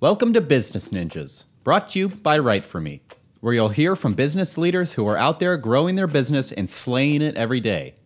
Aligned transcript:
Welcome 0.00 0.32
to 0.32 0.40
Business 0.40 0.88
Ninjas, 0.88 1.44
brought 1.62 1.90
to 1.90 1.98
you 1.98 2.08
by 2.08 2.38
Write 2.38 2.64
For 2.64 2.80
Me, 2.80 3.02
where 3.40 3.52
you'll 3.52 3.68
hear 3.68 3.94
from 3.94 4.14
business 4.14 4.56
leaders 4.56 4.94
who 4.94 5.06
are 5.06 5.18
out 5.18 5.40
there 5.40 5.58
growing 5.58 5.94
their 5.94 6.06
business 6.06 6.52
and 6.52 6.66
slaying 6.66 7.20
it 7.20 7.36
every 7.36 7.60
day. 7.60 7.96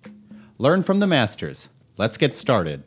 Learn 0.59 0.83
from 0.83 0.99
the 0.99 1.07
masters. 1.07 1.69
Let's 1.97 2.17
get 2.17 2.35
started. 2.35 2.83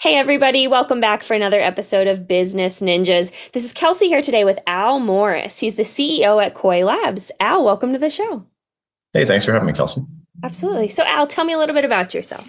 Hey, 0.00 0.14
everybody, 0.14 0.68
welcome 0.68 1.00
back 1.00 1.24
for 1.24 1.34
another 1.34 1.60
episode 1.60 2.06
of 2.06 2.28
Business 2.28 2.80
Ninjas. 2.80 3.32
This 3.50 3.64
is 3.64 3.72
Kelsey 3.72 4.06
here 4.06 4.22
today 4.22 4.44
with 4.44 4.60
Al 4.68 5.00
Morris. 5.00 5.58
He's 5.58 5.74
the 5.74 5.82
CEO 5.82 6.40
at 6.40 6.54
Koii 6.54 6.84
Labs. 6.84 7.32
Al, 7.40 7.64
welcome 7.64 7.92
to 7.92 7.98
the 7.98 8.08
show. 8.08 8.46
Hey, 9.12 9.26
thanks 9.26 9.44
for 9.44 9.52
having 9.52 9.66
me, 9.66 9.72
Kelsey. 9.72 10.02
Absolutely. 10.42 10.88
So, 10.88 11.02
Al, 11.04 11.26
tell 11.26 11.44
me 11.44 11.54
a 11.54 11.58
little 11.58 11.74
bit 11.74 11.84
about 11.84 12.14
yourself. 12.14 12.46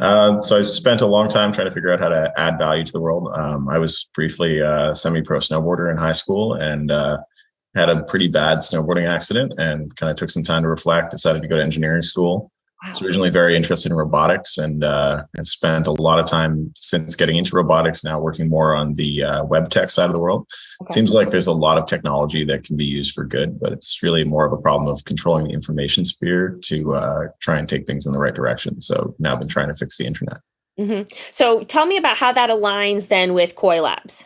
Uh, 0.00 0.40
so, 0.40 0.58
I 0.58 0.62
spent 0.62 1.00
a 1.00 1.06
long 1.06 1.28
time 1.28 1.52
trying 1.52 1.68
to 1.68 1.74
figure 1.74 1.92
out 1.92 2.00
how 2.00 2.08
to 2.08 2.32
add 2.36 2.58
value 2.58 2.84
to 2.84 2.92
the 2.92 3.00
world. 3.00 3.28
Um, 3.36 3.68
I 3.68 3.78
was 3.78 4.08
briefly 4.14 4.60
a 4.60 4.94
semi 4.94 5.22
pro 5.22 5.38
snowboarder 5.38 5.90
in 5.90 5.96
high 5.96 6.12
school 6.12 6.54
and 6.54 6.90
uh, 6.90 7.18
had 7.74 7.88
a 7.88 8.02
pretty 8.04 8.28
bad 8.28 8.58
snowboarding 8.58 9.08
accident 9.08 9.52
and 9.58 9.94
kind 9.96 10.10
of 10.10 10.16
took 10.16 10.30
some 10.30 10.44
time 10.44 10.62
to 10.62 10.68
reflect, 10.68 11.10
decided 11.10 11.42
to 11.42 11.48
go 11.48 11.56
to 11.56 11.62
engineering 11.62 12.02
school. 12.02 12.50
Wow. 12.82 12.88
I 12.88 12.90
was 12.92 13.02
originally 13.02 13.30
very 13.30 13.56
interested 13.56 13.92
in 13.92 13.96
robotics 13.96 14.56
and 14.56 14.82
uh, 14.82 15.24
and 15.34 15.46
spent 15.46 15.86
a 15.86 15.92
lot 15.92 16.18
of 16.18 16.26
time 16.26 16.72
since 16.76 17.14
getting 17.14 17.36
into 17.36 17.54
robotics 17.54 18.02
now 18.02 18.18
working 18.18 18.48
more 18.48 18.74
on 18.74 18.94
the 18.94 19.22
uh, 19.22 19.44
web 19.44 19.70
tech 19.70 19.90
side 19.90 20.06
of 20.06 20.12
the 20.12 20.18
world. 20.18 20.46
Okay. 20.82 20.94
Seems 20.94 21.12
like 21.12 21.30
there's 21.30 21.46
a 21.46 21.52
lot 21.52 21.76
of 21.76 21.86
technology 21.86 22.42
that 22.46 22.64
can 22.64 22.76
be 22.76 22.86
used 22.86 23.12
for 23.12 23.24
good, 23.24 23.60
but 23.60 23.72
it's 23.72 24.02
really 24.02 24.24
more 24.24 24.46
of 24.46 24.52
a 24.52 24.56
problem 24.56 24.88
of 24.88 25.04
controlling 25.04 25.48
the 25.48 25.52
information 25.52 26.06
sphere 26.06 26.58
to 26.62 26.94
uh, 26.94 27.24
try 27.40 27.58
and 27.58 27.68
take 27.68 27.86
things 27.86 28.06
in 28.06 28.12
the 28.12 28.18
right 28.18 28.34
direction. 28.34 28.80
So 28.80 29.14
now 29.18 29.34
I've 29.34 29.40
been 29.40 29.48
trying 29.48 29.68
to 29.68 29.76
fix 29.76 29.98
the 29.98 30.06
internet. 30.06 30.38
Mm-hmm. 30.78 31.14
So 31.32 31.64
tell 31.64 31.84
me 31.84 31.98
about 31.98 32.16
how 32.16 32.32
that 32.32 32.48
aligns 32.48 33.08
then 33.08 33.34
with 33.34 33.56
Koii 33.56 33.82
Labs. 33.82 34.24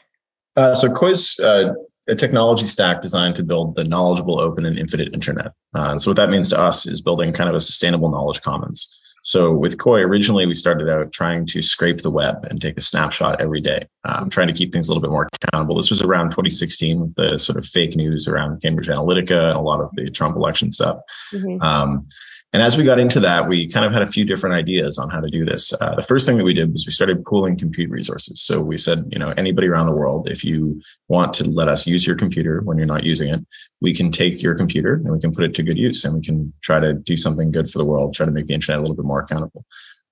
Uh, 0.57 0.77
so 0.77 0.89
Koii's 0.89 1.41
uh, 1.41 1.75
a 2.09 2.15
technology 2.15 2.67
stack 2.67 3.03
designed 3.03 3.37
to 3.37 3.43
build 3.43 3.77
the 3.77 3.85
knowledgeable, 3.85 4.41
open, 4.41 4.67
and 4.67 4.79
infinite 4.79 5.15
internet. 5.15 5.53
Uh, 5.75 5.91
and 5.91 6.03
so 6.03 6.11
what 6.11 6.17
that 6.17 6.31
means 6.31 6.49
to 6.51 6.61
us 6.61 6.87
is 6.87 7.01
building 7.01 7.33
kind 7.33 7.49
of 7.49 7.55
a 7.55 7.61
sustainable 7.61 8.11
knowledge 8.11 8.43
commons. 8.43 8.95
So 9.23 9.53
with 9.53 9.79
Koii, 9.79 10.05
originally 10.05 10.45
we 10.45 10.53
started 10.53 10.91
out 10.91 11.11
trying 11.11 11.47
to 11.47 11.63
scrape 11.63 12.03
the 12.03 12.11
web 12.11 12.45
and 12.51 12.61
take 12.61 12.77
a 12.77 12.83
snapshot 12.83 13.41
every 13.41 13.63
day, 13.63 13.89
um, 14.05 14.29
trying 14.29 14.49
to 14.49 14.53
keep 14.53 14.71
things 14.71 14.87
a 14.87 14.91
little 14.91 15.01
bit 15.01 15.11
more 15.11 15.29
accountable. 15.43 15.77
This 15.77 15.89
was 15.89 16.03
around 16.03 16.31
2016 16.31 17.01
with 17.01 17.15
the 17.15 17.39
sort 17.39 17.57
of 17.57 17.65
fake 17.65 17.97
news 17.97 18.29
around 18.29 18.61
Cambridge 18.61 18.89
Analytica 18.89 19.49
and 19.49 19.57
a 19.57 19.61
lot 19.61 19.81
of 19.81 19.89
the 19.95 20.11
Trump 20.11 20.37
election 20.37 20.71
stuff. 20.71 20.99
Mm-hmm. 21.33 21.63
Um, 21.63 22.07
and 22.55 22.63
as 22.63 22.77
we 22.77 22.85
got 22.85 23.01
into 23.01 23.19
that, 23.19 23.49
we 23.49 23.69
kind 23.69 23.85
of 23.85 23.93
had 23.93 24.03
a 24.03 24.07
few 24.07 24.25
different 24.25 24.57
ideas 24.57 24.97
on 24.97 25.11
how 25.11 25.21
to 25.21 25.27
do 25.27 25.45
this. 25.45 25.73
Uh, 25.81 25.97
the 25.97 26.03
first 26.03 26.25
thing 26.25 26.39
that 26.39 26.45
we 26.45 26.55
did 26.55 26.73
was 26.73 26.87
we 26.87 26.93
started 26.93 27.25
pooling 27.25 27.59
compute 27.59 27.91
resources. 27.91 28.43
So 28.43 28.61
we 28.61 28.79
said, 28.79 29.07
you 29.11 29.19
know, 29.19 29.35
anybody 29.37 29.67
around 29.67 29.87
the 29.87 29.93
world, 29.93 30.29
if 30.29 30.45
you 30.45 30.81
want 31.09 31.35
to 31.35 31.45
let 31.45 31.67
us 31.67 31.85
use 31.85 32.07
your 32.07 32.15
computer 32.15 32.61
when 32.63 32.79
you're 32.79 32.87
not 32.87 33.03
using 33.03 33.29
it, 33.29 33.45
we 33.81 33.93
can 33.93 34.13
take 34.13 34.41
your 34.41 34.55
computer 34.55 34.95
and 34.95 35.13
we 35.13 35.19
can 35.19 35.33
put 35.33 35.43
it 35.43 35.57
to 35.57 35.65
good 35.65 35.77
use 35.77 36.05
and 36.05 36.15
we 36.15 36.25
can 36.25 36.53
try 36.63 36.79
to 36.79 36.95
do 36.95 37.17
something 37.17 37.51
good 37.51 37.69
for 37.73 37.79
the 37.79 37.85
world, 37.85 38.15
try 38.15 38.25
to 38.25 38.31
make 38.31 38.47
the 38.47 38.55
internet 38.55 38.79
a 38.79 38.83
little 38.83 38.95
bit 38.95 39.05
more 39.05 39.23
accountable. 39.23 39.65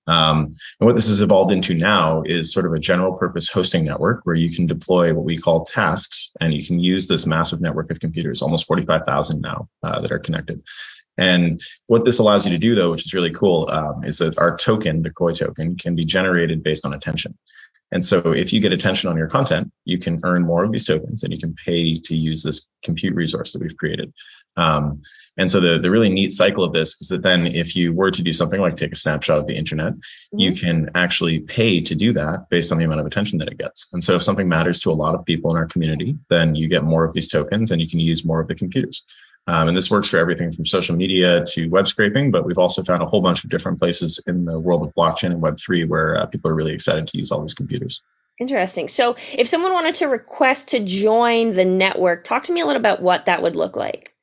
Um, 0.09 0.57
and 0.81 0.87
what 0.89 0.97
this 0.97 1.07
has 1.07 1.21
evolved 1.21 1.53
into 1.53 1.75
now 1.75 2.25
is 2.27 2.53
sort 2.53 2.67
of 2.67 2.73
a 2.73 2.81
general 2.81 3.15
purpose 3.15 3.49
hosting 3.49 3.85
network 3.85 4.23
where 4.25 4.35
you 4.35 4.53
can 4.53 4.67
deploy 4.67 5.15
what 5.15 5.25
we 5.25 5.39
call 5.39 5.65
tasks 5.65 6.33
and 6.41 6.53
you 6.53 6.67
can 6.67 6.81
use 6.81 7.07
this 7.07 7.25
massive 7.25 7.61
network 7.61 7.93
of 7.93 8.01
computers, 8.01 8.43
almost 8.43 8.67
45,000 8.67 9.41
now 9.41 9.69
uh, 9.85 10.01
that 10.01 10.11
are 10.11 10.19
connected. 10.19 10.61
And 11.19 11.61
what 11.87 12.05
this 12.05 12.19
allows 12.19 12.45
you 12.45 12.53
to 12.53 12.59
do, 12.59 12.75
though, 12.75 12.91
which 12.91 13.07
is 13.07 13.15
really 13.15 13.33
cool, 13.33 13.69
um, 13.71 14.05
is 14.05 14.19
that 14.19 14.39
our 14.39 14.57
token, 14.57 15.03
the 15.03 15.11
Koii 15.11 15.37
token, 15.37 15.77
can 15.77 15.95
be 15.95 16.05
generated 16.05 16.63
based 16.63 16.85
on 16.85 16.95
attention. 16.95 17.37
And 17.93 18.05
so 18.05 18.33
if 18.33 18.53
you 18.53 18.61
get 18.61 18.73
attention 18.73 19.11
on 19.11 19.19
your 19.19 19.29
content, 19.29 19.71
you 19.85 19.99
can 19.99 20.21
earn 20.25 20.43
more 20.43 20.65
of 20.65 20.73
these 20.73 20.87
tokens 20.87 21.23
and 21.23 21.33
you 21.33 21.39
can 21.39 21.55
pay 21.67 21.97
to 21.97 22.17
use 22.17 22.43
this 22.43 22.67
compute 22.83 23.15
resource 23.15 23.53
that 23.53 23.61
we've 23.61 23.77
created. 23.77 24.13
Um, 24.57 25.03
and 25.39 25.51
so 25.51 25.61
the, 25.61 25.79
the 25.81 25.91
really 25.91 26.11
neat 26.11 26.33
cycle 26.33 26.63
of 26.63 26.73
this 26.73 27.01
is 27.01 27.09
that 27.09 27.23
then 27.23 27.47
if 27.47 27.75
you 27.75 27.93
were 27.93 28.11
to 28.11 28.23
do 28.23 28.33
something 28.33 28.61
like 28.61 28.77
take 28.77 28.93
a 28.93 28.97
snapshot 28.97 29.39
of 29.39 29.47
the 29.47 29.57
internet, 29.57 29.93
mm-hmm. 29.93 30.39
you 30.39 30.55
can 30.55 30.91
actually 30.95 31.41
pay 31.41 31.81
to 31.81 31.95
do 31.95 32.13
that 32.15 32.49
based 32.51 32.71
on 32.71 32.79
the 32.79 32.85
amount 32.85 33.01
of 33.01 33.07
attention 33.07 33.39
that 33.39 33.49
it 33.49 33.59
gets. 33.59 33.87
And 33.93 34.03
so 34.03 34.17
if 34.17 34.23
something 34.23 34.49
matters 34.49 34.81
to 34.81 34.91
a 34.91 34.93
lot 34.93 35.15
of 35.15 35.25
people 35.25 35.51
in 35.51 35.57
our 35.57 35.67
community, 35.67 36.19
then 36.29 36.55
you 36.55 36.69
get 36.69 36.85
more 36.85 37.05
of 37.05 37.15
these 37.15 37.29
tokens 37.29 37.71
and 37.71 37.81
you 37.81 37.89
can 37.89 38.01
use 38.01 38.25
more 38.25 38.41
of 38.41 38.49
the 38.49 38.55
computers. 38.55 39.03
Um, 39.49 39.69
and 39.69 39.77
this 39.77 39.91
works 39.91 40.09
for 40.09 40.19
everything 40.19 40.53
from 40.53 40.65
social 40.67 40.95
media 40.95 41.45
to 41.47 41.69
web 41.69 41.89
scraping, 41.89 42.31
but 42.31 42.47
we've 42.47 42.59
also 42.59 42.85
found 42.85 43.03
a 43.03 43.07
whole 43.07 43.21
bunch 43.21 43.43
of 43.43 43.51
different 43.51 43.79
places 43.79 44.23
in 44.27 44.45
the 44.45 44.59
world 44.59 44.87
of 44.87 44.95
blockchain 44.95 45.33
and 45.33 45.43
Web3 45.43 45.89
where 45.89 46.17
uh, 46.17 46.27
people 46.27 46.51
are 46.51 46.55
really 46.55 46.73
excited 46.73 47.09
to 47.09 47.19
use 47.19 47.33
all 47.33 47.43
these 47.43 47.55
computers. 47.55 48.01
Interesting. 48.39 48.89
So, 48.89 49.17
if 49.33 49.49
someone 49.49 49.73
wanted 49.73 49.97
to 49.97 50.07
request 50.07 50.69
to 50.69 50.81
join 50.81 51.53
the 51.53 51.65
network, 51.65 52.25
talk 52.25 52.45
to 52.45 52.53
me 52.53 52.61
a 52.61 52.67
little 52.67 52.81
about 52.81 53.03
what 53.03 53.27
that 53.27 53.43
would 53.43 53.57
look 53.57 53.77
like. 53.77 54.15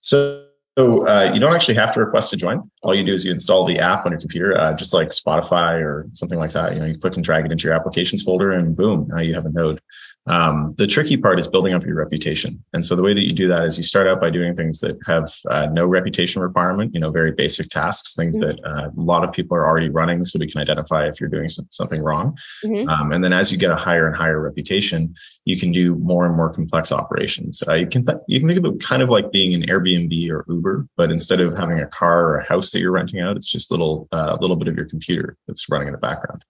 So, 0.00 0.46
so 0.78 1.06
uh, 1.08 1.32
you 1.34 1.40
don't 1.40 1.54
actually 1.54 1.74
have 1.74 1.92
to 1.94 2.00
request 2.00 2.30
to 2.30 2.36
join. 2.36 2.70
All 2.82 2.94
you 2.94 3.04
do 3.04 3.12
is 3.12 3.24
you 3.24 3.32
install 3.32 3.66
the 3.66 3.78
app 3.78 4.06
on 4.06 4.12
your 4.12 4.20
computer, 4.20 4.58
uh, 4.58 4.74
just 4.74 4.94
like 4.94 5.08
Spotify 5.08 5.82
or 5.82 6.06
something 6.12 6.38
like 6.38 6.52
that. 6.52 6.74
You 6.74 6.80
know, 6.80 6.86
you 6.86 6.98
click 6.98 7.14
and 7.16 7.24
drag 7.24 7.44
it 7.44 7.52
into 7.52 7.64
your 7.64 7.74
applications 7.74 8.22
folder, 8.22 8.52
and 8.52 8.76
boom, 8.76 9.08
now 9.10 9.20
you 9.20 9.34
have 9.34 9.46
a 9.46 9.50
node. 9.50 9.80
Um, 10.26 10.74
the 10.76 10.86
tricky 10.86 11.16
part 11.16 11.38
is 11.38 11.48
building 11.48 11.72
up 11.72 11.84
your 11.84 11.96
reputation. 11.96 12.62
And 12.72 12.84
so 12.84 12.94
the 12.94 13.02
way 13.02 13.14
that 13.14 13.24
you 13.24 13.32
do 13.32 13.48
that 13.48 13.64
is 13.64 13.78
you 13.78 13.82
start 13.82 14.06
out 14.06 14.20
by 14.20 14.30
doing 14.30 14.54
things 14.54 14.78
that 14.80 14.98
have 15.06 15.32
uh, 15.50 15.66
no 15.72 15.86
reputation 15.86 16.42
requirement, 16.42 16.94
you 16.94 17.00
know, 17.00 17.10
very 17.10 17.32
basic 17.32 17.70
tasks, 17.70 18.14
things 18.14 18.38
mm-hmm. 18.38 18.62
that 18.62 18.64
uh, 18.64 18.90
a 18.90 19.00
lot 19.00 19.24
of 19.24 19.32
people 19.32 19.56
are 19.56 19.66
already 19.66 19.88
running 19.88 20.24
so 20.24 20.38
we 20.38 20.50
can 20.50 20.60
identify 20.60 21.08
if 21.08 21.20
you're 21.20 21.30
doing 21.30 21.48
something 21.48 22.02
wrong. 22.02 22.36
Mm-hmm. 22.64 22.88
Um, 22.88 23.12
and 23.12 23.24
then 23.24 23.32
as 23.32 23.50
you 23.50 23.56
get 23.56 23.70
a 23.70 23.76
higher 23.76 24.06
and 24.06 24.16
higher 24.16 24.40
reputation, 24.40 25.14
you 25.46 25.58
can 25.58 25.72
do 25.72 25.94
more 25.96 26.26
and 26.26 26.36
more 26.36 26.52
complex 26.52 26.92
operations. 26.92 27.62
Uh, 27.66 27.74
you 27.74 27.86
can 27.86 28.04
th- 28.04 28.18
you 28.28 28.38
can 28.40 28.48
think 28.48 28.64
of 28.64 28.72
it 28.72 28.80
kind 28.80 29.02
of 29.02 29.08
like 29.08 29.32
being 29.32 29.54
an 29.54 29.68
Airbnb 29.68 30.30
or 30.30 30.44
Uber, 30.48 30.86
but 30.96 31.10
instead 31.10 31.40
of 31.40 31.56
having 31.56 31.80
a 31.80 31.86
car 31.86 32.26
or 32.26 32.38
a 32.38 32.46
house 32.46 32.70
that 32.70 32.80
you're 32.80 32.92
renting 32.92 33.20
out, 33.20 33.36
it's 33.36 33.50
just 33.50 33.70
little 33.70 34.06
a 34.12 34.16
uh, 34.16 34.38
little 34.40 34.56
bit 34.56 34.68
of 34.68 34.76
your 34.76 34.86
computer 34.86 35.36
that's 35.46 35.68
running 35.70 35.88
in 35.88 35.92
the 35.92 35.98
background. 35.98 36.44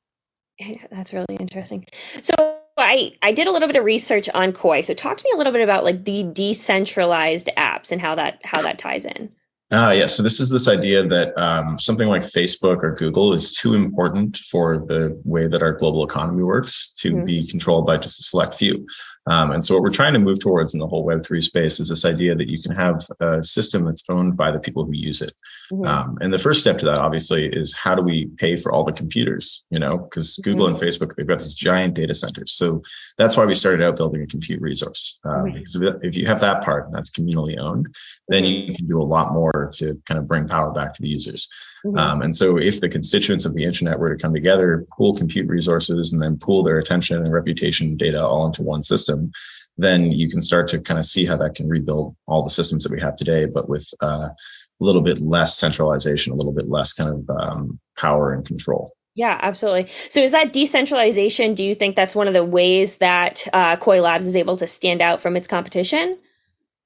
That's 0.91 1.15
really 1.15 1.37
interesting. 1.39 1.87
So 2.21 2.60
I, 2.81 3.13
I 3.23 3.33
did 3.33 3.47
a 3.47 3.53
little 3.53 3.69
bit 3.69 3.77
of 3.77 3.85
research 3.85 4.29
on 4.31 4.53
Koii. 4.53 4.85
So 4.85 4.95
talk 4.95 5.17
to 5.17 5.25
me 5.25 5.33
a 5.35 5.37
little 5.37 5.53
bit 5.53 5.63
about 5.63 5.85
like 5.85 6.05
the 6.05 6.25
decentralized 6.33 7.51
apps 7.57 7.93
and 7.93 8.01
how 8.01 8.15
that 8.17 8.41
how 8.45 8.63
that 8.63 8.79
ties 8.79 9.05
in. 9.05 9.31
Ah, 9.73 9.93
yeah. 9.93 10.07
So 10.07 10.25
this 10.25 10.41
is 10.41 10.51
this 10.51 10.67
idea 10.67 11.07
that 11.07 11.41
um, 11.41 11.79
something 11.79 12.09
like 12.09 12.23
Facebook 12.23 12.83
or 12.83 12.97
Google 12.97 13.33
is 13.33 13.53
too 13.53 13.75
important 13.75 14.37
for 14.51 14.79
the 14.79 15.21
way 15.25 15.47
that 15.47 15.63
our 15.63 15.73
global 15.73 16.05
economy 16.05 16.43
works 16.43 16.93
to 16.97 17.13
mm-hmm. 17.13 17.25
be 17.25 17.47
controlled 17.47 17.87
by 17.87 17.97
just 17.97 18.19
a 18.19 18.23
select 18.25 18.57
few. 18.57 18.85
Um, 19.27 19.53
and 19.53 19.65
so 19.65 19.75
what 19.75 19.83
we're 19.83 19.91
trying 19.91 20.15
to 20.15 20.19
move 20.19 20.41
towards 20.41 20.73
in 20.73 20.81
the 20.81 20.87
whole 20.87 21.07
Web3 21.07 21.43
space 21.43 21.79
is 21.79 21.89
this 21.89 22.05
idea 22.05 22.35
that 22.35 22.49
you 22.49 22.63
can 22.63 22.75
have 22.75 23.07
a 23.21 23.43
system 23.43 23.85
that's 23.85 24.03
owned 24.09 24.37
by 24.37 24.51
the 24.51 24.59
people 24.59 24.85
who 24.85 24.93
use 24.95 25.21
it. 25.21 25.33
Mm-hmm. 25.71 25.87
Um, 25.87 26.19
and 26.21 26.33
the 26.33 26.39
first 26.39 26.61
step 26.61 26.79
to 26.79 26.87
that, 26.87 26.99
obviously, 26.99 27.47
is 27.47 27.75
how 27.75 27.95
do 27.95 28.03
we 28.03 28.31
pay 28.39 28.57
for 28.57 28.73
all 28.73 28.85
the 28.85 28.93
computers? 28.93 29.65
You 29.71 29.79
know, 29.79 29.99
because 29.99 30.31
mm-hmm. 30.35 30.51
Google 30.51 30.67
and 30.69 30.79
Facebook, 30.79 31.15
they've 31.17 31.27
got 31.27 31.39
these 31.39 31.55
giant 31.55 31.95
data 31.95 32.15
centers. 32.15 32.53
So 32.53 32.83
that's 33.21 33.37
why 33.37 33.45
we 33.45 33.55
started 33.55 33.85
out 33.85 33.97
building 33.97 34.23
a 34.23 34.27
compute 34.27 34.63
resource. 34.63 35.19
Um, 35.25 35.45
mm-hmm. 35.45 35.59
Because 35.59 35.77
if 36.03 36.17
you 36.17 36.27
have 36.27 36.41
that 36.41 36.65
part 36.65 36.89
that's 36.91 37.11
communally 37.11 37.59
owned, 37.59 37.87
then 38.29 38.45
mm-hmm. 38.45 38.71
you 38.71 38.75
can 38.75 38.89
do 38.89 38.99
a 38.99 39.05
lot 39.05 39.35
more 39.35 39.71
to 39.75 40.01
kind 40.09 40.19
of 40.19 40.27
bring 40.27 40.49
power 40.49 40.73
back 40.73 40.95
to 40.95 41.03
the 41.03 41.09
users. 41.09 41.47
Mm-hmm. 41.85 41.99
Um, 41.99 42.23
and 42.23 42.35
so 42.35 42.57
if 42.57 42.81
the 42.81 42.89
constituents 42.89 43.45
of 43.45 43.55
the 43.55 43.65
internet 43.65 43.99
were 43.99 44.17
to 44.17 44.23
come 44.23 44.33
together, 44.33 44.87
pool 44.97 45.15
compute 45.15 45.49
resources, 45.49 46.15
and 46.15 46.23
then 46.23 46.39
pool 46.39 46.65
their 46.65 46.79
attention 46.79 47.19
and 47.19 47.31
reputation 47.31 47.99
data 47.99 48.27
all 48.27 48.47
into 48.47 48.63
one 48.63 48.83
system, 48.83 49.31
then 49.77 50.11
you 50.13 50.31
can 50.31 50.41
start 50.41 50.69
to 50.69 50.81
kind 50.81 50.99
of 50.99 51.05
see 51.05 51.27
how 51.27 51.37
that 51.37 51.55
can 51.55 51.69
rebuild 51.69 52.17
all 52.27 52.43
the 52.43 52.49
systems 52.49 52.85
that 52.85 52.93
we 52.93 53.03
have 53.03 53.17
today, 53.17 53.45
but 53.45 53.69
with 53.69 53.87
uh, 54.03 54.29
a 54.29 54.35
little 54.81 55.03
bit 55.03 55.21
less 55.21 55.59
centralization, 55.59 56.33
a 56.33 56.37
little 56.37 56.55
bit 56.55 56.71
less 56.71 56.95
kind 56.95 57.11
of 57.11 57.37
um, 57.37 57.79
power 57.99 58.33
and 58.33 58.47
control. 58.47 58.95
Yeah, 59.15 59.39
absolutely. 59.43 59.91
So, 60.09 60.21
is 60.21 60.31
that 60.31 60.53
decentralization? 60.53 61.55
Do 61.55 61.65
you 61.65 61.75
think 61.75 61.97
that's 61.97 62.15
one 62.15 62.29
of 62.29 62.35
the 62.35 62.45
ways 62.45 62.97
that 62.97 63.47
uh, 63.53 63.77
Koii 63.77 64.03
Labs 64.03 64.27
is 64.27 64.37
able 64.37 64.57
to 64.59 64.67
stand 64.67 65.03
out 65.03 65.21
from 65.21 65.37
its 65.37 65.49
competition? 65.49 66.19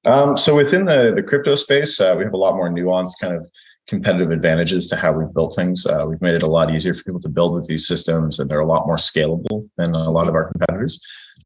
Um, 0.06 0.38
so, 0.38 0.56
within 0.56 0.86
the 0.86 1.12
the 1.14 1.22
crypto 1.22 1.54
space, 1.54 2.00
uh, 2.00 2.14
we 2.16 2.24
have 2.24 2.32
a 2.32 2.38
lot 2.38 2.54
more 2.54 2.70
nuanced 2.70 3.14
kind 3.20 3.34
of 3.34 3.46
competitive 3.88 4.30
advantages 4.30 4.86
to 4.88 4.96
how 4.96 5.12
we've 5.12 5.32
built 5.34 5.54
things. 5.54 5.86
Uh, 5.86 6.06
we've 6.08 6.20
made 6.22 6.34
it 6.34 6.42
a 6.42 6.46
lot 6.46 6.74
easier 6.74 6.94
for 6.94 7.02
people 7.04 7.20
to 7.20 7.28
build 7.28 7.54
with 7.54 7.66
these 7.66 7.86
systems, 7.86 8.38
and 8.38 8.50
they're 8.50 8.60
a 8.60 8.66
lot 8.66 8.86
more 8.86 8.96
scalable 8.96 9.68
than 9.76 9.94
a 9.94 10.10
lot 10.10 10.26
of 10.26 10.34
our 10.34 10.50
competitors. 10.50 11.00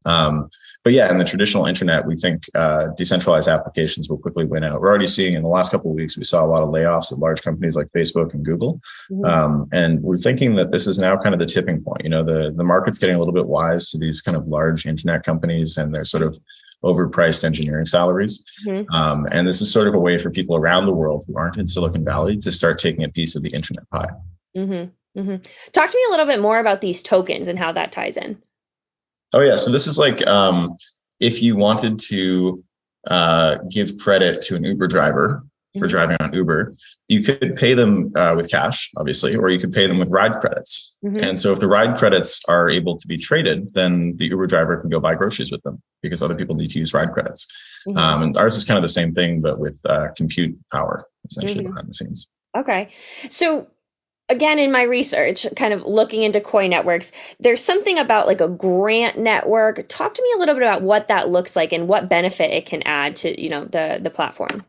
Um, 0.05 0.49
but 0.83 0.93
yeah, 0.93 1.11
in 1.11 1.17
the 1.17 1.25
traditional 1.25 1.65
internet, 1.65 2.05
we 2.05 2.15
think 2.15 2.43
uh, 2.55 2.87
decentralized 2.97 3.47
applications 3.47 4.07
will 4.07 4.17
quickly 4.17 4.45
win 4.45 4.63
out. 4.63 4.79
We're 4.79 4.87
already 4.87 5.07
seeing 5.07 5.33
in 5.33 5.43
the 5.43 5.49
last 5.49 5.71
couple 5.71 5.91
of 5.91 5.95
weeks, 5.95 6.17
we 6.17 6.23
saw 6.23 6.43
a 6.43 6.47
lot 6.47 6.61
of 6.61 6.69
layoffs 6.69 7.11
at 7.11 7.19
large 7.19 7.41
companies 7.41 7.75
like 7.75 7.87
Facebook 7.95 8.33
and 8.33 8.45
Google, 8.45 8.79
mm-hmm. 9.11 9.25
um, 9.25 9.67
and 9.71 10.01
we're 10.01 10.17
thinking 10.17 10.55
that 10.55 10.71
this 10.71 10.87
is 10.87 10.97
now 10.97 11.17
kind 11.17 11.33
of 11.33 11.39
the 11.39 11.45
tipping 11.45 11.83
point. 11.83 12.03
You 12.03 12.09
know, 12.09 12.23
the 12.23 12.53
the 12.55 12.63
market's 12.63 12.97
getting 12.97 13.15
a 13.15 13.19
little 13.19 13.33
bit 13.33 13.47
wise 13.47 13.89
to 13.89 13.97
these 13.97 14.21
kind 14.21 14.37
of 14.37 14.47
large 14.47 14.85
internet 14.85 15.23
companies, 15.23 15.77
and 15.77 15.93
they're 15.93 16.05
sort 16.05 16.23
of 16.23 16.37
overpriced 16.83 17.43
engineering 17.43 17.85
salaries. 17.85 18.43
Mm-hmm. 18.65 18.93
Um, 18.93 19.27
and 19.31 19.47
this 19.47 19.61
is 19.61 19.71
sort 19.71 19.87
of 19.87 19.93
a 19.93 19.99
way 19.99 20.17
for 20.17 20.29
people 20.29 20.55
around 20.55 20.85
the 20.85 20.93
world 20.93 21.25
who 21.27 21.37
aren't 21.37 21.57
in 21.57 21.67
Silicon 21.67 22.05
Valley 22.05 22.37
to 22.37 22.51
start 22.51 22.79
taking 22.79 23.03
a 23.03 23.09
piece 23.09 23.35
of 23.35 23.43
the 23.43 23.49
internet 23.49 23.89
pie. 23.89 24.09
Mm-hmm. 24.55 25.19
Mm-hmm. 25.19 25.35
Talk 25.71 25.89
to 25.89 25.97
me 25.97 26.05
a 26.07 26.11
little 26.11 26.25
bit 26.25 26.39
more 26.39 26.59
about 26.59 26.81
these 26.81 27.03
tokens 27.03 27.47
and 27.47 27.59
how 27.59 27.73
that 27.73 27.91
ties 27.91 28.15
in. 28.15 28.41
Oh 29.33 29.41
yeah, 29.41 29.55
so 29.55 29.71
this 29.71 29.87
is 29.87 29.97
like 29.97 30.25
um, 30.25 30.77
if 31.19 31.41
you 31.41 31.55
wanted 31.55 31.99
to 31.99 32.63
uh, 33.07 33.57
give 33.69 33.97
credit 33.97 34.41
to 34.43 34.55
an 34.55 34.63
Uber 34.63 34.87
driver 34.87 35.43
for 35.73 35.81
mm-hmm. 35.81 35.87
driving 35.87 36.17
on 36.19 36.33
Uber, 36.33 36.75
you 37.07 37.23
could 37.23 37.55
pay 37.55 37.75
them 37.75 38.11
uh, 38.15 38.33
with 38.35 38.49
cash, 38.49 38.89
obviously, 38.97 39.35
or 39.35 39.49
you 39.49 39.59
could 39.59 39.71
pay 39.71 39.85
them 39.85 39.99
with 39.99 40.09
ride 40.09 40.39
credits. 40.39 40.95
Mm-hmm. 41.05 41.17
And 41.17 41.39
so 41.39 41.53
if 41.53 41.59
the 41.59 41.67
ride 41.67 41.97
credits 41.97 42.41
are 42.47 42.69
able 42.69 42.97
to 42.97 43.07
be 43.07 43.17
traded, 43.17 43.73
then 43.73 44.15
the 44.17 44.25
Uber 44.25 44.47
driver 44.47 44.77
can 44.77 44.89
go 44.89 44.99
buy 44.99 45.13
groceries 45.13 45.51
with 45.51 45.61
them 45.61 45.81
because 46.01 46.23
other 46.23 46.35
people 46.35 46.55
need 46.55 46.71
to 46.71 46.79
use 46.79 46.93
ride 46.93 47.13
credits. 47.13 47.45
Mm-hmm. 47.87 47.97
Um, 47.97 48.21
and 48.23 48.37
ours 48.37 48.55
is 48.55 48.63
kind 48.63 48.77
of 48.77 48.83
the 48.83 48.89
same 48.89 49.13
thing, 49.13 49.41
but 49.41 49.59
with 49.59 49.77
uh, 49.85 50.07
compute 50.17 50.57
power 50.71 51.05
essentially 51.25 51.63
mm-hmm. 51.63 51.73
behind 51.73 51.89
the 51.89 51.93
scenes. 51.93 52.27
Okay. 52.57 52.89
So 53.29 53.67
again 54.29 54.59
in 54.59 54.71
my 54.71 54.83
research 54.83 55.45
kind 55.55 55.73
of 55.73 55.83
looking 55.83 56.23
into 56.23 56.39
Koii 56.39 56.69
networks 56.69 57.11
there's 57.39 57.63
something 57.63 57.97
about 57.97 58.27
like 58.27 58.41
a 58.41 58.47
grant 58.47 59.17
network 59.17 59.87
talk 59.87 60.13
to 60.13 60.21
me 60.21 60.33
a 60.35 60.39
little 60.39 60.55
bit 60.55 60.63
about 60.63 60.81
what 60.81 61.07
that 61.07 61.29
looks 61.29 61.55
like 61.55 61.73
and 61.73 61.87
what 61.87 62.09
benefit 62.09 62.51
it 62.51 62.65
can 62.65 62.81
add 62.83 63.15
to 63.17 63.41
you 63.41 63.49
know 63.49 63.65
the 63.65 63.99
the 64.01 64.09
platform 64.09 64.63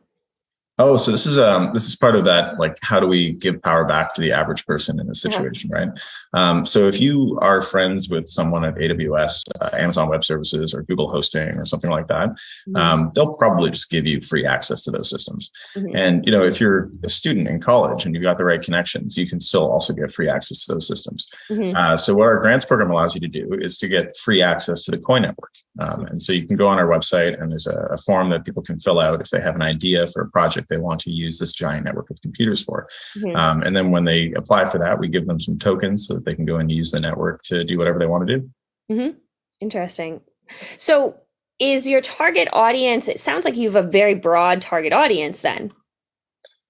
Oh, 0.81 0.97
so 0.97 1.11
this 1.11 1.27
is 1.27 1.39
um 1.39 1.73
this 1.75 1.87
is 1.87 1.95
part 1.95 2.17
of 2.17 2.25
that 2.25 2.59
like 2.59 2.79
how 2.81 3.01
do 3.01 3.07
we 3.07 3.33
give 3.33 3.61
power 3.61 3.85
back 3.85 4.15
to 4.15 4.23
the 4.23 4.33
average 4.33 4.65
person 4.65 4.99
in 4.99 5.07
this 5.07 5.21
situation, 5.21 5.69
yeah. 5.71 5.77
right? 5.77 5.89
Um, 6.33 6.65
so 6.65 6.87
if 6.87 7.01
you 7.01 7.39
are 7.41 7.63
friends 7.63 8.09
with 8.09 8.29
someone 8.29 8.65
at 8.65 8.77
AWS, 8.77 9.43
uh, 9.61 9.71
Amazon 9.73 10.09
Web 10.09 10.25
Services, 10.25 10.75
or 10.75 10.83
Google 10.83 11.11
Hosting, 11.11 11.57
or 11.57 11.65
something 11.65 11.91
like 11.91 12.09
that, 12.09 12.29
mm-hmm. 12.29 12.77
um, 12.77 13.13
they'll 13.15 13.35
probably 13.35 13.71
just 13.71 13.91
give 13.91 14.07
you 14.07 14.21
free 14.21 14.47
access 14.47 14.85
to 14.85 14.91
those 14.91 15.11
systems. 15.11 15.51
Mm-hmm. 15.77 15.97
And 15.97 16.25
you 16.25 16.33
know 16.33 16.45
if 16.45 16.61
you're 16.61 16.91
a 17.05 17.09
student 17.09 17.49
in 17.49 17.61
college 17.61 18.05
and 18.05 18.15
you've 18.15 18.23
got 18.23 18.39
the 18.39 18.45
right 18.45 18.63
connections, 18.63 19.17
you 19.17 19.29
can 19.29 19.41
still 19.41 19.71
also 19.71 19.93
get 19.93 20.13
free 20.13 20.29
access 20.29 20.65
to 20.67 20.75
those 20.75 20.87
systems. 20.87 21.27
Mm-hmm. 21.51 21.77
Uh, 21.77 21.97
so 21.97 22.15
what 22.15 22.27
our 22.27 22.39
grants 22.39 22.65
program 22.65 22.91
allows 22.91 23.15
you 23.15 23.21
to 23.21 23.29
do 23.29 23.55
is 23.61 23.77
to 23.79 23.89
get 23.89 24.17
free 24.19 24.43
access 24.43 24.83
to 24.85 24.91
the 24.91 24.99
Koii 24.99 25.23
network. 25.23 25.53
Um, 25.79 26.05
and 26.07 26.21
so 26.21 26.33
you 26.33 26.47
can 26.47 26.57
go 26.57 26.67
on 26.67 26.79
our 26.79 26.87
website 26.87 27.41
and 27.41 27.51
there's 27.51 27.69
a, 27.69 27.89
a, 27.93 27.97
form 27.99 28.29
that 28.31 28.45
people 28.45 28.63
can 28.63 28.81
fill 28.81 28.99
out 28.99 29.21
if 29.21 29.31
they 29.31 29.41
have 29.41 29.55
an 29.55 29.63
idea 29.63 30.09
for 30.09 30.23
a 30.23 30.31
project 30.31 30.69
they 30.69 30.79
want 30.79 31.01
to 31.03 31.13
use 31.13 31.39
this 31.39 31.53
giant 31.53 31.85
network 31.85 32.11
of 32.11 32.21
computers 32.23 32.61
for. 32.61 32.89
Mm-hmm. 33.17 33.37
Um, 33.37 33.63
and 33.63 33.77
then 33.77 33.93
when 33.93 34.05
they 34.05 34.33
apply 34.37 34.69
for 34.69 34.79
that, 34.79 34.99
we 34.99 35.07
give 35.07 35.27
them 35.27 35.41
some 35.41 35.59
tokens 35.59 36.09
so 36.09 36.20
that 36.25 36.31
they 36.31 36.37
can 36.37 36.47
go 36.47 36.57
and 36.57 36.71
use 36.71 36.93
the 36.93 37.01
network 37.01 37.43
to 37.45 37.65
do 37.65 37.79
whatever 37.79 37.99
they 37.99 38.07
want 38.07 38.27
to 38.27 38.39
do. 38.39 38.51
Mm-hmm. 38.91 39.19
Interesting. 39.61 40.21
So 40.79 41.17
is 41.59 41.89
your 41.89 42.01
target 42.01 42.49
audience, 42.53 43.09
it 43.09 43.21
sounds 43.21 43.45
like 43.45 43.57
you 43.57 43.71
have 43.71 43.85
a 43.85 43.89
very 43.89 44.15
broad 44.15 44.63
target 44.63 44.93
audience 44.93 45.41
then. 45.41 45.73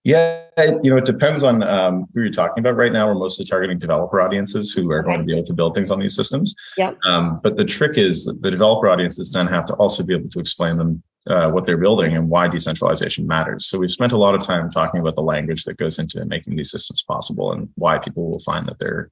Yeah, 0.02 0.44
you 0.82 0.90
know, 0.90 0.96
it 0.96 1.04
depends 1.04 1.42
on 1.42 1.62
um, 1.62 2.06
who 2.14 2.22
you're 2.22 2.32
talking 2.32 2.62
about. 2.62 2.74
Right 2.74 2.90
now, 2.92 3.06
we're 3.06 3.14
mostly 3.14 3.44
targeting 3.44 3.78
developer 3.78 4.20
audiences 4.20 4.72
who 4.72 4.90
are 4.90 5.00
okay. 5.00 5.08
going 5.08 5.20
to 5.20 5.26
be 5.26 5.34
able 5.34 5.44
to 5.46 5.52
build 5.52 5.74
things 5.74 5.90
on 5.90 6.00
these 6.00 6.16
systems. 6.16 6.54
Yeah. 6.78 6.94
Um, 7.04 7.38
but 7.42 7.58
the 7.58 7.66
trick 7.66 7.98
is 7.98 8.24
that 8.24 8.40
the 8.40 8.50
developer 8.50 8.88
audiences 8.88 9.30
then 9.30 9.46
have 9.48 9.66
to 9.66 9.74
also 9.74 10.02
be 10.02 10.14
able 10.14 10.30
to 10.30 10.40
explain 10.40 10.78
them 10.78 11.02
uh, 11.26 11.50
what 11.50 11.66
they're 11.66 11.76
building 11.76 12.16
and 12.16 12.30
why 12.30 12.48
decentralization 12.48 13.26
matters. 13.26 13.66
So 13.66 13.78
we've 13.78 13.90
spent 13.90 14.12
a 14.12 14.16
lot 14.16 14.34
of 14.34 14.42
time 14.42 14.70
talking 14.70 15.00
about 15.00 15.16
the 15.16 15.22
language 15.22 15.64
that 15.64 15.76
goes 15.76 15.98
into 15.98 16.24
making 16.24 16.56
these 16.56 16.70
systems 16.70 17.04
possible 17.06 17.52
and 17.52 17.68
why 17.74 17.98
people 17.98 18.30
will 18.30 18.40
find 18.40 18.66
that 18.68 18.78
they're 18.78 19.10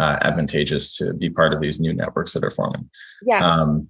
uh, 0.00 0.16
advantageous 0.22 0.96
to 0.96 1.12
be 1.12 1.28
part 1.28 1.52
of 1.52 1.60
these 1.60 1.78
new 1.78 1.92
networks 1.92 2.32
that 2.32 2.44
are 2.44 2.50
forming. 2.50 2.88
Yeah. 3.22 3.44
Um, 3.44 3.88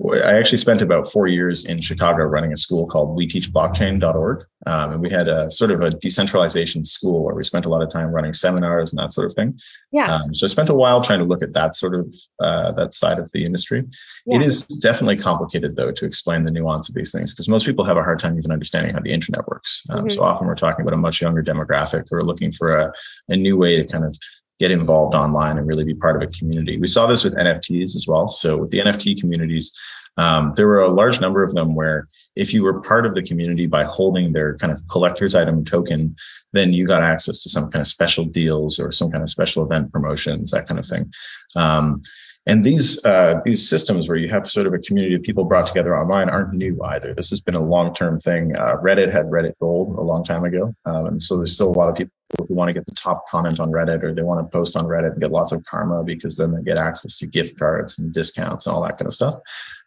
I 0.00 0.38
actually 0.38 0.58
spent 0.58 0.80
about 0.80 1.10
four 1.10 1.26
years 1.26 1.64
in 1.64 1.80
Chicago 1.80 2.22
running 2.22 2.52
a 2.52 2.56
school 2.56 2.86
called 2.86 3.18
WeTeachBlockchain.org. 3.18 4.44
Um, 4.66 4.92
and 4.92 5.02
we 5.02 5.10
had 5.10 5.26
a 5.26 5.50
sort 5.50 5.72
of 5.72 5.80
a 5.80 5.90
decentralization 5.90 6.84
school 6.84 7.24
where 7.24 7.34
we 7.34 7.42
spent 7.42 7.66
a 7.66 7.68
lot 7.68 7.82
of 7.82 7.90
time 7.90 8.12
running 8.12 8.32
seminars 8.32 8.92
and 8.92 8.98
that 9.00 9.12
sort 9.12 9.26
of 9.26 9.34
thing. 9.34 9.58
Yeah. 9.90 10.14
Um, 10.14 10.34
so 10.36 10.46
I 10.46 10.50
spent 10.50 10.68
a 10.68 10.74
while 10.74 11.02
trying 11.02 11.18
to 11.18 11.24
look 11.24 11.42
at 11.42 11.52
that 11.54 11.74
sort 11.74 11.96
of, 11.96 12.06
uh, 12.40 12.70
that 12.72 12.94
side 12.94 13.18
of 13.18 13.28
the 13.32 13.44
industry. 13.44 13.82
Yeah. 14.24 14.36
It 14.36 14.46
is 14.46 14.66
definitely 14.66 15.16
complicated 15.16 15.74
though 15.74 15.90
to 15.90 16.04
explain 16.04 16.44
the 16.44 16.52
nuance 16.52 16.88
of 16.88 16.94
these 16.94 17.10
things 17.10 17.34
because 17.34 17.48
most 17.48 17.66
people 17.66 17.84
have 17.84 17.96
a 17.96 18.02
hard 18.02 18.20
time 18.20 18.38
even 18.38 18.52
understanding 18.52 18.94
how 18.94 19.00
the 19.00 19.12
internet 19.12 19.48
works. 19.48 19.82
Um, 19.90 20.04
mm-hmm. 20.04 20.10
So 20.10 20.22
often 20.22 20.46
we're 20.46 20.54
talking 20.54 20.82
about 20.82 20.94
a 20.94 20.98
much 20.98 21.20
younger 21.20 21.42
demographic 21.42 22.04
who 22.08 22.16
are 22.16 22.24
looking 22.24 22.52
for 22.52 22.76
a, 22.76 22.92
a 23.28 23.36
new 23.36 23.56
way 23.56 23.82
to 23.82 23.86
kind 23.90 24.04
of 24.04 24.16
get 24.58 24.70
involved 24.70 25.14
online 25.14 25.58
and 25.58 25.66
really 25.66 25.84
be 25.84 25.94
part 25.94 26.16
of 26.16 26.22
a 26.22 26.32
community. 26.32 26.78
We 26.78 26.86
saw 26.86 27.06
this 27.06 27.24
with 27.24 27.34
NFTs 27.34 27.94
as 27.96 28.06
well. 28.08 28.28
So 28.28 28.56
with 28.56 28.70
the 28.70 28.78
NFT 28.78 29.20
communities, 29.20 29.72
um, 30.16 30.52
there 30.56 30.66
were 30.66 30.80
a 30.80 30.92
large 30.92 31.20
number 31.20 31.44
of 31.44 31.54
them 31.54 31.74
where 31.74 32.08
if 32.34 32.52
you 32.52 32.62
were 32.64 32.80
part 32.80 33.06
of 33.06 33.14
the 33.14 33.22
community 33.22 33.66
by 33.66 33.84
holding 33.84 34.32
their 34.32 34.56
kind 34.58 34.72
of 34.72 34.80
collector's 34.90 35.34
item 35.34 35.64
token, 35.64 36.16
then 36.52 36.72
you 36.72 36.86
got 36.86 37.02
access 37.02 37.42
to 37.42 37.48
some 37.48 37.70
kind 37.70 37.80
of 37.80 37.86
special 37.86 38.24
deals 38.24 38.80
or 38.80 38.90
some 38.90 39.10
kind 39.10 39.22
of 39.22 39.30
special 39.30 39.64
event 39.64 39.92
promotions, 39.92 40.50
that 40.50 40.66
kind 40.66 40.80
of 40.80 40.86
thing. 40.86 41.10
Um, 41.54 42.02
and 42.48 42.64
these 42.64 43.04
uh, 43.04 43.40
these 43.44 43.68
systems 43.68 44.08
where 44.08 44.16
you 44.16 44.30
have 44.30 44.50
sort 44.50 44.66
of 44.66 44.72
a 44.72 44.78
community 44.78 45.14
of 45.14 45.22
people 45.22 45.44
brought 45.44 45.66
together 45.66 45.96
online 45.96 46.30
aren't 46.30 46.54
new 46.54 46.82
either. 46.82 47.12
This 47.14 47.28
has 47.28 47.40
been 47.40 47.54
a 47.54 47.62
long 47.62 47.94
term 47.94 48.18
thing. 48.18 48.56
Uh, 48.56 48.76
Reddit 48.82 49.12
had 49.12 49.26
Reddit 49.26 49.52
Gold 49.60 49.96
a 49.98 50.00
long 50.00 50.24
time 50.24 50.44
ago, 50.44 50.74
um, 50.86 51.06
and 51.06 51.22
so 51.22 51.36
there's 51.36 51.52
still 51.52 51.68
a 51.68 51.78
lot 51.78 51.90
of 51.90 51.94
people 51.94 52.12
who 52.48 52.54
want 52.54 52.70
to 52.70 52.72
get 52.72 52.86
the 52.86 52.94
top 52.94 53.28
comment 53.30 53.60
on 53.60 53.70
Reddit 53.70 54.02
or 54.02 54.14
they 54.14 54.22
want 54.22 54.40
to 54.40 54.50
post 54.50 54.76
on 54.76 54.86
Reddit 54.86 55.12
and 55.12 55.20
get 55.20 55.30
lots 55.30 55.52
of 55.52 55.62
karma 55.64 56.02
because 56.02 56.36
then 56.36 56.52
they 56.52 56.62
get 56.62 56.78
access 56.78 57.18
to 57.18 57.26
gift 57.26 57.58
cards 57.58 57.96
and 57.98 58.12
discounts 58.12 58.66
and 58.66 58.74
all 58.74 58.82
that 58.82 58.98
kind 58.98 59.06
of 59.06 59.14
stuff. 59.14 59.40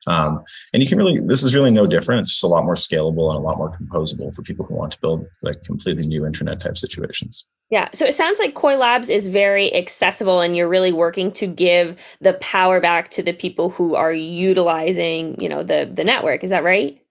Um, 0.07 0.43
and 0.73 0.81
you 0.81 0.89
can 0.89 0.97
really, 0.97 1.19
this 1.19 1.43
is 1.43 1.53
really 1.53 1.71
no 1.71 1.85
different. 1.85 2.21
It's 2.21 2.31
just 2.31 2.43
a 2.43 2.47
lot 2.47 2.65
more 2.65 2.75
scalable 2.75 3.29
and 3.29 3.37
a 3.37 3.41
lot 3.41 3.57
more 3.57 3.77
composable 3.77 4.33
for 4.33 4.41
people 4.41 4.65
who 4.65 4.75
want 4.75 4.93
to 4.93 4.99
build 4.99 5.25
like 5.41 5.63
completely 5.63 6.07
new 6.07 6.25
internet 6.25 6.59
type 6.59 6.77
situations. 6.77 7.45
Yeah. 7.69 7.89
So 7.93 8.05
it 8.05 8.15
sounds 8.15 8.37
like 8.37 8.53
Koii 8.53 8.77
Labs 8.77 9.09
is 9.09 9.29
very 9.29 9.73
accessible 9.73 10.41
and 10.41 10.57
you're 10.57 10.67
really 10.67 10.91
working 10.91 11.31
to 11.33 11.47
give 11.47 11.97
the 12.19 12.33
power 12.33 12.81
back 12.81 13.09
to 13.09 13.23
the 13.23 13.33
people 13.33 13.69
who 13.69 13.95
are 13.95 14.13
utilizing, 14.13 15.39
you 15.39 15.47
know, 15.47 15.63
the, 15.63 15.89
the 15.93 16.03
network. 16.03 16.43
Is 16.43 16.49
that 16.49 16.63
right? 16.63 17.01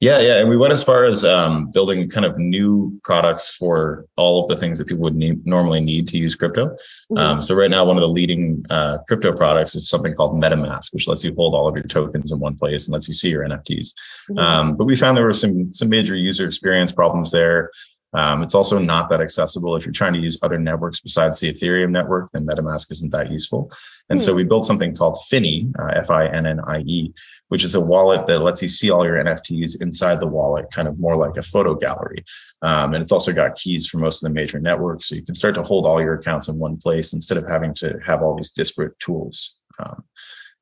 Yeah, 0.00 0.18
yeah, 0.20 0.40
and 0.40 0.48
we 0.48 0.56
went 0.56 0.72
as 0.72 0.82
far 0.82 1.04
as 1.04 1.26
um, 1.26 1.70
building 1.72 2.08
kind 2.08 2.24
of 2.24 2.38
new 2.38 2.98
products 3.04 3.54
for 3.54 4.06
all 4.16 4.42
of 4.42 4.48
the 4.48 4.56
things 4.58 4.78
that 4.78 4.86
people 4.86 5.02
would 5.02 5.14
need, 5.14 5.46
normally 5.46 5.80
need 5.80 6.08
to 6.08 6.16
use 6.16 6.34
crypto. 6.34 6.68
Mm-hmm. 6.68 7.18
Um, 7.18 7.42
so 7.42 7.54
right 7.54 7.70
now, 7.70 7.84
one 7.84 7.98
of 7.98 8.00
the 8.00 8.08
leading 8.08 8.64
uh, 8.70 8.98
crypto 9.06 9.36
products 9.36 9.74
is 9.74 9.90
something 9.90 10.14
called 10.14 10.42
MetaMask, 10.42 10.92
which 10.92 11.06
lets 11.06 11.22
you 11.22 11.34
hold 11.34 11.54
all 11.54 11.68
of 11.68 11.74
your 11.74 11.84
tokens 11.84 12.32
in 12.32 12.38
one 12.38 12.56
place 12.56 12.86
and 12.86 12.94
lets 12.94 13.08
you 13.08 13.14
see 13.14 13.28
your 13.28 13.46
NFTs. 13.46 13.92
Mm-hmm. 14.30 14.38
Um, 14.38 14.76
but 14.78 14.86
we 14.86 14.96
found 14.96 15.18
there 15.18 15.24
were 15.24 15.34
some 15.34 15.70
some 15.70 15.90
major 15.90 16.16
user 16.16 16.46
experience 16.46 16.92
problems 16.92 17.30
there. 17.30 17.70
Um, 18.14 18.42
it's 18.42 18.54
also 18.54 18.78
not 18.78 19.10
that 19.10 19.20
accessible 19.20 19.76
if 19.76 19.84
you're 19.84 19.92
trying 19.92 20.14
to 20.14 20.18
use 20.18 20.38
other 20.42 20.58
networks 20.58 21.00
besides 21.00 21.40
the 21.40 21.52
Ethereum 21.52 21.90
network. 21.90 22.30
Then 22.32 22.46
MetaMask 22.46 22.90
isn't 22.90 23.12
that 23.12 23.30
useful. 23.30 23.70
And 24.08 24.18
mm-hmm. 24.18 24.24
so 24.24 24.34
we 24.34 24.44
built 24.44 24.64
something 24.64 24.96
called 24.96 25.18
Finnie, 25.30 25.70
uh, 25.78 25.92
F-I-N-N-I-E, 26.00 27.14
which 27.50 27.64
is 27.64 27.74
a 27.74 27.80
wallet 27.80 28.26
that 28.28 28.38
lets 28.38 28.62
you 28.62 28.68
see 28.68 28.90
all 28.90 29.04
your 29.04 29.22
NFTs 29.22 29.82
inside 29.82 30.20
the 30.20 30.26
wallet, 30.26 30.66
kind 30.72 30.86
of 30.86 31.00
more 31.00 31.16
like 31.16 31.36
a 31.36 31.42
photo 31.42 31.74
gallery. 31.74 32.24
Um, 32.62 32.94
and 32.94 33.02
it's 33.02 33.10
also 33.10 33.32
got 33.32 33.56
keys 33.56 33.88
for 33.88 33.98
most 33.98 34.22
of 34.22 34.28
the 34.28 34.34
major 34.34 34.60
networks. 34.60 35.08
So 35.08 35.16
you 35.16 35.24
can 35.24 35.34
start 35.34 35.56
to 35.56 35.64
hold 35.64 35.84
all 35.84 36.00
your 36.00 36.14
accounts 36.14 36.46
in 36.46 36.58
one 36.58 36.76
place 36.76 37.12
instead 37.12 37.38
of 37.38 37.48
having 37.48 37.74
to 37.76 37.98
have 38.06 38.22
all 38.22 38.36
these 38.36 38.50
disparate 38.50 38.96
tools. 39.00 39.56
Um, 39.80 40.04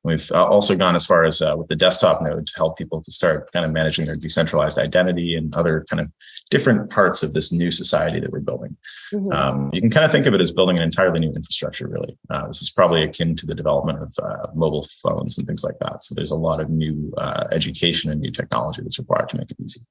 We've 0.03 0.31
uh, 0.31 0.45
also 0.45 0.75
gone 0.75 0.95
as 0.95 1.05
far 1.05 1.25
as 1.25 1.41
uh, 1.41 1.55
with 1.57 1.67
the 1.67 1.75
desktop 1.75 2.21
node 2.21 2.47
to 2.47 2.53
help 2.55 2.77
people 2.77 3.01
to 3.01 3.11
start 3.11 3.51
kind 3.51 3.65
of 3.65 3.71
managing 3.71 4.05
their 4.05 4.15
decentralized 4.15 4.77
identity 4.77 5.35
and 5.35 5.53
other 5.55 5.85
kind 5.89 5.99
of 5.99 6.09
different 6.49 6.89
parts 6.89 7.21
of 7.21 7.33
this 7.33 7.51
new 7.51 7.69
society 7.69 8.19
that 8.19 8.31
we're 8.31 8.39
building. 8.39 8.77
Mm-hmm. 9.13 9.31
Um, 9.31 9.69
you 9.73 9.81
can 9.81 9.91
kind 9.91 10.05
of 10.05 10.11
think 10.11 10.25
of 10.25 10.33
it 10.33 10.41
as 10.41 10.51
building 10.51 10.77
an 10.77 10.83
entirely 10.83 11.19
new 11.19 11.33
infrastructure, 11.33 11.87
really. 11.87 12.17
Uh, 12.29 12.47
this 12.47 12.61
is 12.61 12.69
probably 12.69 13.03
akin 13.03 13.35
to 13.37 13.45
the 13.45 13.53
development 13.53 14.01
of 14.01 14.13
uh, 14.23 14.47
mobile 14.55 14.87
phones 15.03 15.37
and 15.37 15.45
things 15.45 15.63
like 15.63 15.77
that. 15.79 16.03
So 16.03 16.15
there's 16.15 16.31
a 16.31 16.35
lot 16.35 16.61
of 16.61 16.69
new 16.69 17.13
uh, 17.17 17.47
education 17.51 18.09
and 18.09 18.21
new 18.21 18.31
technology 18.31 18.81
that's 18.81 18.99
required 18.99 19.29
to 19.29 19.37
make 19.37 19.51
it 19.51 19.57
easy. 19.59 19.81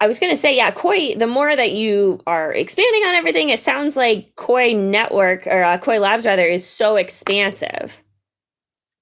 I 0.00 0.06
was 0.06 0.20
going 0.20 0.32
to 0.32 0.40
say, 0.40 0.54
yeah, 0.54 0.70
Koii, 0.70 1.18
the 1.18 1.26
more 1.26 1.54
that 1.54 1.72
you 1.72 2.20
are 2.26 2.52
expanding 2.52 3.02
on 3.02 3.16
everything, 3.16 3.48
it 3.48 3.58
sounds 3.58 3.96
like 3.96 4.36
Koii 4.36 4.76
Network 4.76 5.48
or 5.48 5.64
uh, 5.64 5.78
Koii 5.78 6.00
Labs 6.00 6.24
rather 6.24 6.46
is 6.46 6.64
so 6.64 6.94
expansive. 6.94 7.92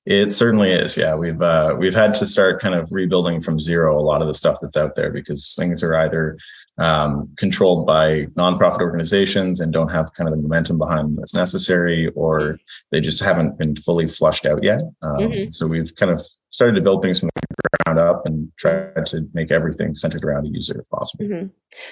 It 0.06 0.32
certainly 0.32 0.70
is. 0.70 0.96
Yeah, 0.96 1.16
we've 1.16 1.42
uh, 1.42 1.74
we've 1.76 1.94
had 1.94 2.14
to 2.14 2.26
start 2.26 2.62
kind 2.62 2.76
of 2.76 2.88
rebuilding 2.92 3.42
from 3.42 3.58
zero 3.58 3.98
a 3.98 4.00
lot 4.00 4.22
of 4.22 4.28
the 4.28 4.34
stuff 4.34 4.58
that's 4.62 4.76
out 4.76 4.94
there 4.94 5.10
because 5.10 5.54
things 5.58 5.82
are 5.82 5.96
either 5.96 6.38
um, 6.78 7.34
controlled 7.38 7.86
by 7.86 8.26
nonprofit 8.36 8.80
organizations 8.80 9.58
and 9.58 9.72
don't 9.72 9.88
have 9.88 10.12
kind 10.14 10.28
of 10.28 10.36
the 10.36 10.42
momentum 10.42 10.78
behind 10.78 11.08
them 11.08 11.16
that's 11.16 11.34
necessary, 11.34 12.08
or 12.14 12.58
they 12.92 13.00
just 13.00 13.20
haven't 13.20 13.58
been 13.58 13.74
fully 13.74 14.06
flushed 14.06 14.46
out 14.46 14.62
yet. 14.62 14.80
Um, 15.02 15.16
mm-hmm. 15.16 15.50
So 15.50 15.66
we've 15.66 15.92
kind 15.96 16.12
of 16.12 16.22
started 16.50 16.76
to 16.76 16.82
build 16.82 17.02
things 17.02 17.18
from 17.18 17.30
the 17.34 17.68
ground 17.84 17.98
up 17.98 18.26
and 18.26 18.52
tried 18.58 19.06
to 19.06 19.28
make 19.34 19.50
everything 19.50 19.96
centered 19.96 20.24
around 20.24 20.46
a 20.46 20.50
user 20.50 20.80
if 20.80 20.88
possible. 20.88 21.24
Mm-hmm. 21.24 21.46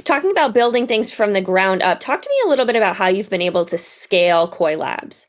Talking 0.05 0.31
about 0.31 0.55
building 0.55 0.87
things 0.87 1.11
from 1.11 1.33
the 1.33 1.43
ground 1.43 1.83
up, 1.83 1.99
talk 1.99 2.23
to 2.23 2.29
me 2.29 2.37
a 2.47 2.49
little 2.49 2.67
bit 2.67 2.77
about 2.77 2.95
how 2.95 3.09
you've 3.09 3.31
been 3.31 3.43
able 3.43 3.65
to 3.67 3.79
scale 3.79 4.49
Koii 4.49 4.79
Labs. 4.79 5.27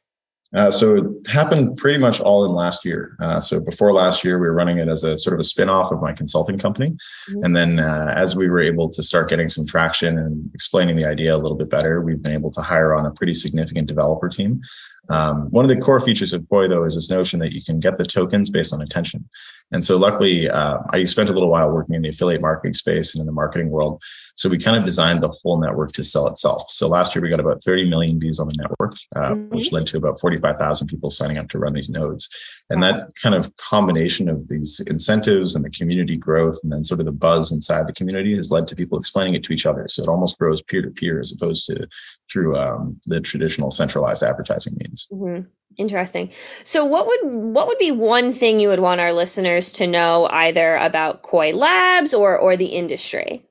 Uh, 0.55 0.71
so 0.71 0.95
it 0.95 1.05
happened 1.27 1.77
pretty 1.77 1.97
much 1.97 2.21
all 2.21 2.45
in 2.45 2.51
last 2.51 2.85
year. 2.85 3.17
Uh, 3.21 3.39
so 3.39 3.59
before 3.59 3.91
last 3.93 4.23
year, 4.23 4.39
we 4.39 4.47
were 4.47 4.53
running 4.53 4.77
it 4.77 4.87
as 4.87 5.03
a 5.03 5.17
sort 5.17 5.33
of 5.33 5.39
a 5.39 5.43
spin-off 5.43 5.91
of 5.91 6.01
my 6.01 6.13
consulting 6.13 6.57
company. 6.57 6.91
Mm-hmm. 7.29 7.43
And 7.43 7.55
then 7.55 7.79
uh, 7.79 8.13
as 8.15 8.35
we 8.35 8.49
were 8.49 8.61
able 8.61 8.89
to 8.89 9.03
start 9.03 9.29
getting 9.29 9.49
some 9.49 9.65
traction 9.65 10.17
and 10.17 10.49
explaining 10.53 10.95
the 10.95 11.07
idea 11.07 11.35
a 11.35 11.37
little 11.37 11.57
bit 11.57 11.69
better, 11.69 12.01
we've 12.01 12.21
been 12.21 12.31
able 12.31 12.51
to 12.51 12.61
hire 12.61 12.95
on 12.95 13.05
a 13.05 13.11
pretty 13.11 13.33
significant 13.33 13.87
developer 13.87 14.29
team. 14.29 14.61
Um, 15.09 15.51
one 15.51 15.65
of 15.65 15.69
the 15.69 15.81
core 15.81 15.99
features 15.99 16.33
of 16.33 16.41
Koii, 16.43 16.69
though, 16.69 16.85
is 16.85 16.95
this 16.95 17.09
notion 17.09 17.39
that 17.39 17.51
you 17.51 17.63
can 17.63 17.79
get 17.79 17.97
the 17.97 18.05
tokens 18.05 18.49
based 18.49 18.73
on 18.73 18.81
attention. 18.81 19.27
And 19.71 19.83
so, 19.83 19.97
luckily, 19.97 20.49
uh, 20.49 20.77
I 20.91 21.05
spent 21.05 21.29
a 21.29 21.33
little 21.33 21.49
while 21.49 21.71
working 21.71 21.95
in 21.95 22.01
the 22.01 22.09
affiliate 22.09 22.41
marketing 22.41 22.73
space 22.73 23.13
and 23.13 23.21
in 23.21 23.25
the 23.25 23.31
marketing 23.31 23.69
world. 23.69 24.01
So 24.35 24.49
we 24.49 24.57
kind 24.57 24.77
of 24.77 24.85
designed 24.85 25.23
the 25.23 25.33
whole 25.41 25.59
network 25.61 25.93
to 25.93 26.03
sell 26.03 26.27
itself. 26.27 26.69
So 26.69 26.87
last 26.89 27.15
year 27.15 27.21
we 27.21 27.29
got 27.29 27.39
about 27.39 27.63
30 27.63 27.89
million 27.89 28.19
views 28.19 28.37
on 28.39 28.47
the 28.47 28.55
network, 28.57 28.95
uh, 29.15 29.29
mm-hmm. 29.29 29.55
which 29.55 29.71
led 29.71 29.87
to 29.87 29.97
about 29.97 30.19
45,000 30.19 30.87
people 30.87 31.09
signing 31.09 31.37
up 31.37 31.47
to 31.49 31.57
run 31.57 31.73
these 31.73 31.89
nodes. 31.89 32.27
And 32.69 32.81
wow. 32.81 32.91
that 32.91 33.15
kind 33.21 33.33
of 33.33 33.55
combination 33.55 34.27
of 34.27 34.47
these 34.49 34.81
incentives 34.87 35.55
and 35.55 35.63
the 35.63 35.69
community 35.69 36.17
growth 36.17 36.57
and 36.63 36.71
then 36.71 36.83
sort 36.83 36.99
of 36.99 37.05
the 37.05 37.13
buzz 37.13 37.53
inside 37.53 37.87
the 37.87 37.93
community 37.93 38.35
has 38.35 38.51
led 38.51 38.67
to 38.67 38.75
people 38.75 38.99
explaining 38.99 39.35
it 39.35 39.43
to 39.45 39.53
each 39.53 39.65
other. 39.65 39.87
So 39.87 40.03
it 40.03 40.09
almost 40.09 40.37
grows 40.37 40.61
peer 40.61 40.81
to 40.81 40.89
peer 40.89 41.21
as 41.21 41.31
opposed 41.31 41.65
to 41.67 41.87
through 42.29 42.57
um, 42.57 42.99
the 43.05 43.21
traditional 43.21 43.71
centralized 43.71 44.23
advertising 44.23 44.75
means. 44.77 45.07
Mm-hmm. 45.13 45.43
Interesting. 45.77 46.31
So 46.63 46.85
what 46.85 47.07
would 47.07 47.19
what 47.23 47.67
would 47.67 47.77
be 47.77 47.91
one 47.91 48.31
thing 48.31 48.59
you 48.59 48.69
would 48.69 48.79
want 48.79 49.01
our 49.01 49.11
listeners 49.11 49.73
to 49.73 49.87
know 49.87 50.25
either 50.31 50.77
about 50.77 51.23
Koii 51.23 51.53
Labs 51.53 52.13
or 52.13 52.37
or 52.37 52.55
the 52.55 52.67
industry? 52.67 53.45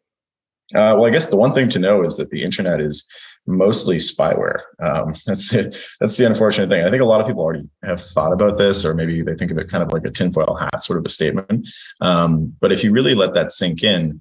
Uh, 0.74 0.96
well, 0.96 1.04
I 1.04 1.10
guess 1.10 1.26
the 1.26 1.36
one 1.36 1.54
thing 1.54 1.68
to 1.70 1.78
know 1.78 2.02
is 2.02 2.16
that 2.16 2.30
the 2.30 2.42
internet 2.42 2.80
is 2.80 3.06
mostly 3.46 3.96
spyware. 3.96 4.60
Um, 4.82 5.14
that's 5.26 5.52
it. 5.52 5.76
That's 6.00 6.16
the 6.16 6.26
unfortunate 6.26 6.70
thing. 6.70 6.84
I 6.84 6.90
think 6.90 7.02
a 7.02 7.06
lot 7.06 7.20
of 7.20 7.26
people 7.26 7.42
already 7.42 7.68
have 7.82 8.02
thought 8.02 8.32
about 8.32 8.56
this, 8.56 8.84
or 8.84 8.94
maybe 8.94 9.22
they 9.22 9.34
think 9.34 9.50
of 9.50 9.58
it 9.58 9.70
kind 9.70 9.82
of 9.82 9.92
like 9.92 10.04
a 10.04 10.10
tinfoil 10.10 10.56
hat 10.58 10.82
sort 10.82 10.98
of 10.98 11.04
a 11.04 11.10
statement. 11.10 11.68
Um, 12.00 12.54
but 12.60 12.72
if 12.72 12.82
you 12.82 12.92
really 12.92 13.14
let 13.14 13.34
that 13.34 13.50
sink 13.50 13.82
in, 13.82 14.20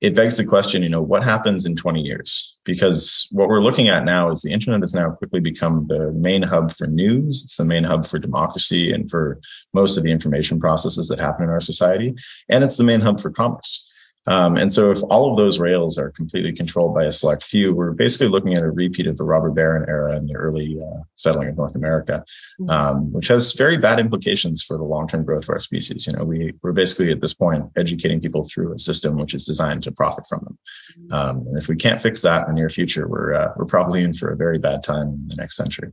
it 0.00 0.14
begs 0.14 0.36
the 0.36 0.44
question, 0.44 0.82
you 0.82 0.88
know, 0.88 1.02
what 1.02 1.24
happens 1.24 1.64
in 1.64 1.76
20 1.76 2.00
years? 2.00 2.56
Because 2.64 3.26
what 3.30 3.48
we're 3.48 3.62
looking 3.62 3.88
at 3.88 4.04
now 4.04 4.30
is 4.30 4.42
the 4.42 4.52
internet 4.52 4.80
has 4.80 4.94
now 4.94 5.10
quickly 5.10 5.40
become 5.40 5.86
the 5.88 6.12
main 6.12 6.42
hub 6.42 6.74
for 6.74 6.86
news. 6.86 7.42
It's 7.44 7.56
the 7.56 7.64
main 7.64 7.84
hub 7.84 8.06
for 8.06 8.18
democracy 8.18 8.92
and 8.92 9.10
for 9.10 9.40
most 9.72 9.96
of 9.96 10.02
the 10.02 10.10
information 10.10 10.60
processes 10.60 11.08
that 11.08 11.18
happen 11.18 11.44
in 11.44 11.50
our 11.50 11.60
society. 11.60 12.14
And 12.48 12.62
it's 12.62 12.76
the 12.76 12.84
main 12.84 13.00
hub 13.00 13.20
for 13.20 13.30
commerce. 13.30 13.88
Um, 14.26 14.56
and 14.56 14.72
so 14.72 14.90
if 14.90 15.02
all 15.04 15.30
of 15.30 15.36
those 15.36 15.58
rails 15.58 15.98
are 15.98 16.10
completely 16.10 16.54
controlled 16.54 16.94
by 16.94 17.04
a 17.04 17.12
select 17.12 17.44
few, 17.44 17.74
we're 17.74 17.92
basically 17.92 18.28
looking 18.28 18.54
at 18.54 18.62
a 18.62 18.70
repeat 18.70 19.06
of 19.06 19.18
the 19.18 19.24
robber 19.24 19.50
baron 19.50 19.84
era 19.88 20.16
in 20.16 20.26
the 20.26 20.34
early 20.34 20.78
uh, 20.80 21.02
settling 21.16 21.48
of 21.48 21.56
North 21.56 21.74
America, 21.74 22.24
mm-hmm. 22.58 22.70
um, 22.70 23.12
which 23.12 23.28
has 23.28 23.52
very 23.52 23.76
bad 23.76 23.98
implications 23.98 24.62
for 24.62 24.78
the 24.78 24.84
long-term 24.84 25.24
growth 25.24 25.44
of 25.44 25.50
our 25.50 25.58
species. 25.58 26.06
You 26.06 26.14
know, 26.14 26.24
we, 26.24 26.54
we're 26.62 26.72
basically 26.72 27.12
at 27.12 27.20
this 27.20 27.34
point 27.34 27.64
educating 27.76 28.20
people 28.20 28.48
through 28.48 28.72
a 28.74 28.78
system 28.78 29.18
which 29.18 29.34
is 29.34 29.44
designed 29.44 29.82
to 29.82 29.92
profit 29.92 30.26
from 30.26 30.40
them. 30.44 30.58
Mm-hmm. 30.98 31.12
Um, 31.12 31.46
and 31.48 31.58
if 31.58 31.68
we 31.68 31.76
can't 31.76 32.00
fix 32.00 32.22
that 32.22 32.48
in 32.48 32.54
the 32.54 32.60
near 32.60 32.70
future, 32.70 33.06
we're, 33.06 33.34
uh, 33.34 33.52
we're 33.56 33.66
probably 33.66 34.02
in 34.02 34.14
for 34.14 34.30
a 34.30 34.36
very 34.36 34.58
bad 34.58 34.82
time 34.82 35.08
in 35.08 35.28
the 35.28 35.36
next 35.36 35.56
century. 35.56 35.92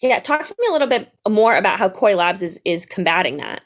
Yeah, 0.00 0.18
talk 0.20 0.44
to 0.44 0.54
me 0.58 0.66
a 0.66 0.72
little 0.72 0.88
bit 0.88 1.12
more 1.28 1.54
about 1.56 1.78
how 1.78 1.90
Koii 1.90 2.16
Labs 2.16 2.42
is, 2.42 2.58
is 2.64 2.86
combating 2.86 3.36
that. 3.36 3.60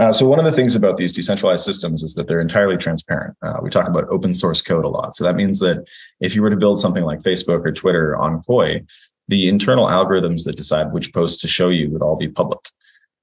Uh, 0.00 0.10
so 0.14 0.26
one 0.26 0.38
of 0.38 0.46
the 0.46 0.52
things 0.52 0.74
about 0.74 0.96
these 0.96 1.12
decentralized 1.12 1.62
systems 1.62 2.02
is 2.02 2.14
that 2.14 2.26
they're 2.26 2.40
entirely 2.40 2.78
transparent. 2.78 3.36
Uh, 3.42 3.58
we 3.62 3.68
talk 3.68 3.86
about 3.86 4.08
open 4.08 4.32
source 4.32 4.62
code 4.62 4.86
a 4.86 4.88
lot. 4.88 5.14
So 5.14 5.24
that 5.24 5.36
means 5.36 5.58
that 5.58 5.84
if 6.20 6.34
you 6.34 6.40
were 6.40 6.48
to 6.48 6.56
build 6.56 6.80
something 6.80 7.04
like 7.04 7.20
Facebook 7.20 7.66
or 7.66 7.72
Twitter 7.72 8.16
on 8.16 8.42
Koii, 8.48 8.86
the 9.28 9.46
internal 9.46 9.86
algorithms 9.86 10.44
that 10.44 10.56
decide 10.56 10.90
which 10.90 11.12
posts 11.12 11.42
to 11.42 11.48
show 11.48 11.68
you 11.68 11.90
would 11.90 12.00
all 12.00 12.16
be 12.16 12.28
public. 12.28 12.60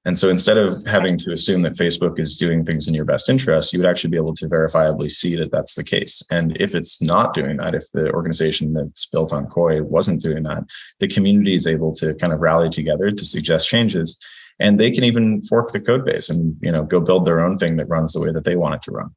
And 0.04 0.16
so 0.16 0.30
instead 0.30 0.56
of 0.56 0.86
having 0.86 1.18
to 1.18 1.32
assume 1.32 1.62
that 1.62 1.72
Facebook 1.72 2.20
is 2.20 2.36
doing 2.36 2.64
things 2.64 2.86
in 2.86 2.94
your 2.94 3.04
best 3.04 3.28
interest, 3.28 3.72
you 3.72 3.80
would 3.80 3.88
actually 3.88 4.10
be 4.10 4.16
able 4.16 4.34
to 4.34 4.48
verifiably 4.48 5.10
see 5.10 5.34
that 5.34 5.50
that's 5.50 5.74
the 5.74 5.82
case. 5.82 6.22
And 6.30 6.56
if 6.60 6.76
it's 6.76 7.02
not 7.02 7.34
doing 7.34 7.56
that, 7.56 7.74
if 7.74 7.90
the 7.92 8.12
organization 8.12 8.72
that's 8.72 9.06
built 9.06 9.32
on 9.32 9.46
Koii 9.46 9.82
wasn't 9.82 10.22
doing 10.22 10.44
that, 10.44 10.62
the 11.00 11.08
community 11.08 11.56
is 11.56 11.66
able 11.66 11.92
to 11.96 12.14
kind 12.14 12.32
of 12.32 12.38
rally 12.38 12.70
together 12.70 13.10
to 13.10 13.24
suggest 13.24 13.68
changes 13.68 14.16
and 14.60 14.78
they 14.78 14.90
can 14.90 15.04
even 15.04 15.42
fork 15.42 15.72
the 15.72 15.80
code 15.80 16.04
base 16.04 16.28
and 16.28 16.56
you 16.60 16.72
know 16.72 16.84
go 16.84 17.00
build 17.00 17.26
their 17.26 17.40
own 17.40 17.58
thing 17.58 17.76
that 17.76 17.88
runs 17.88 18.12
the 18.12 18.20
way 18.20 18.32
that 18.32 18.44
they 18.44 18.56
want 18.56 18.74
it 18.74 18.82
to 18.82 18.90
run. 18.90 19.10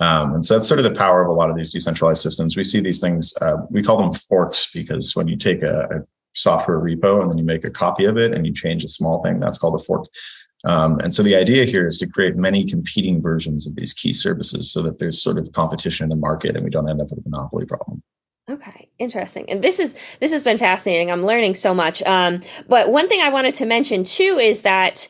Um, 0.00 0.34
and 0.34 0.44
so 0.44 0.54
that's 0.54 0.68
sort 0.68 0.80
of 0.80 0.84
the 0.84 0.98
power 0.98 1.22
of 1.22 1.28
a 1.28 1.32
lot 1.32 1.50
of 1.50 1.56
these 1.56 1.72
decentralized 1.72 2.22
systems. 2.22 2.56
We 2.56 2.64
see 2.64 2.80
these 2.80 3.00
things, 3.00 3.32
uh, 3.40 3.58
we 3.70 3.82
call 3.82 3.98
them 3.98 4.12
forks 4.28 4.68
because 4.72 5.14
when 5.14 5.28
you 5.28 5.36
take 5.36 5.62
a, 5.62 5.82
a, 5.90 6.00
software 6.34 6.78
repo 6.78 7.22
and 7.22 7.30
then 7.30 7.38
you 7.38 7.44
make 7.44 7.64
a 7.64 7.70
copy 7.70 8.04
of 8.04 8.18
it 8.18 8.34
and 8.34 8.46
you 8.46 8.52
change 8.52 8.84
a 8.84 8.88
small 8.88 9.22
thing, 9.22 9.40
that's 9.40 9.56
called 9.56 9.80
a 9.80 9.82
fork. 9.82 10.06
Um, 10.66 10.98
and 11.00 11.14
so 11.14 11.22
the 11.22 11.34
idea 11.34 11.64
here 11.64 11.86
is 11.86 11.96
to 11.98 12.06
create 12.06 12.36
many 12.36 12.68
competing 12.68 13.22
versions 13.22 13.66
of 13.66 13.74
these 13.74 13.94
key 13.94 14.12
services 14.12 14.70
so 14.70 14.82
that 14.82 14.98
there's 14.98 15.22
sort 15.22 15.38
of 15.38 15.50
competition 15.52 16.04
in 16.04 16.10
the 16.10 16.16
market 16.16 16.54
and 16.54 16.62
we 16.62 16.70
don't 16.70 16.90
end 16.90 17.00
up 17.00 17.08
with 17.08 17.24
a 17.24 17.28
monopoly 17.30 17.64
problem. 17.64 18.02
Okay, 18.48 18.88
interesting. 18.98 19.50
And 19.50 19.62
this 19.62 19.80
is 19.80 19.94
this 20.20 20.30
has 20.30 20.44
been 20.44 20.58
fascinating. 20.58 21.10
I'm 21.10 21.26
learning 21.26 21.56
so 21.56 21.74
much. 21.74 22.02
Um, 22.04 22.42
but 22.68 22.90
one 22.92 23.08
thing 23.08 23.20
I 23.20 23.30
wanted 23.30 23.56
to 23.56 23.66
mention 23.66 24.04
too 24.04 24.38
is 24.40 24.60
that 24.60 25.08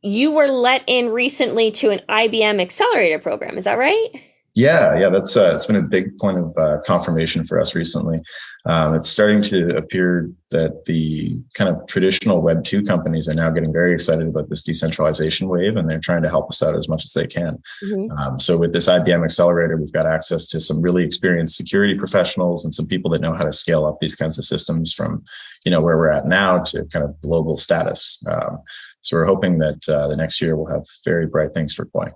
you 0.00 0.32
were 0.32 0.48
let 0.48 0.84
in 0.86 1.10
recently 1.10 1.70
to 1.72 1.90
an 1.90 2.00
IBM 2.08 2.60
accelerator 2.60 3.18
program. 3.18 3.58
Is 3.58 3.64
that 3.64 3.76
right? 3.78 4.08
Yeah, 4.58 4.98
yeah, 4.98 5.08
that's 5.08 5.36
uh, 5.36 5.52
it's 5.54 5.66
been 5.66 5.76
a 5.76 5.82
big 5.82 6.18
point 6.18 6.36
of 6.36 6.58
uh, 6.58 6.78
confirmation 6.84 7.44
for 7.44 7.60
us 7.60 7.76
recently. 7.76 8.18
Um, 8.66 8.96
it's 8.96 9.08
starting 9.08 9.40
to 9.42 9.76
appear 9.76 10.32
that 10.50 10.84
the 10.84 11.40
kind 11.54 11.70
of 11.70 11.86
traditional 11.86 12.42
Web 12.42 12.64
two 12.64 12.82
companies 12.82 13.28
are 13.28 13.34
now 13.34 13.50
getting 13.50 13.72
very 13.72 13.94
excited 13.94 14.26
about 14.26 14.48
this 14.48 14.64
decentralization 14.64 15.48
wave, 15.48 15.76
and 15.76 15.88
they're 15.88 16.00
trying 16.00 16.24
to 16.24 16.28
help 16.28 16.50
us 16.50 16.60
out 16.60 16.74
as 16.74 16.88
much 16.88 17.04
as 17.04 17.12
they 17.12 17.28
can. 17.28 17.62
Mm-hmm. 17.84 18.10
Um, 18.10 18.40
so 18.40 18.56
with 18.56 18.72
this 18.72 18.88
IBM 18.88 19.24
accelerator, 19.24 19.76
we've 19.76 19.92
got 19.92 20.06
access 20.06 20.48
to 20.48 20.60
some 20.60 20.82
really 20.82 21.04
experienced 21.04 21.56
security 21.56 21.96
professionals 21.96 22.64
and 22.64 22.74
some 22.74 22.88
people 22.88 23.12
that 23.12 23.20
know 23.20 23.34
how 23.34 23.44
to 23.44 23.52
scale 23.52 23.86
up 23.86 23.98
these 24.00 24.16
kinds 24.16 24.38
of 24.38 24.44
systems 24.44 24.92
from, 24.92 25.22
you 25.64 25.70
know, 25.70 25.80
where 25.80 25.96
we're 25.96 26.10
at 26.10 26.26
now 26.26 26.58
to 26.64 26.84
kind 26.92 27.04
of 27.04 27.14
global 27.20 27.58
status. 27.58 28.20
Um, 28.28 28.58
so 29.02 29.18
we're 29.18 29.26
hoping 29.26 29.58
that 29.58 29.88
uh, 29.88 30.08
the 30.08 30.16
next 30.16 30.40
year 30.40 30.56
we'll 30.56 30.74
have 30.74 30.84
very 31.04 31.28
bright 31.28 31.54
things 31.54 31.74
for 31.74 31.86
Koii. 31.86 32.10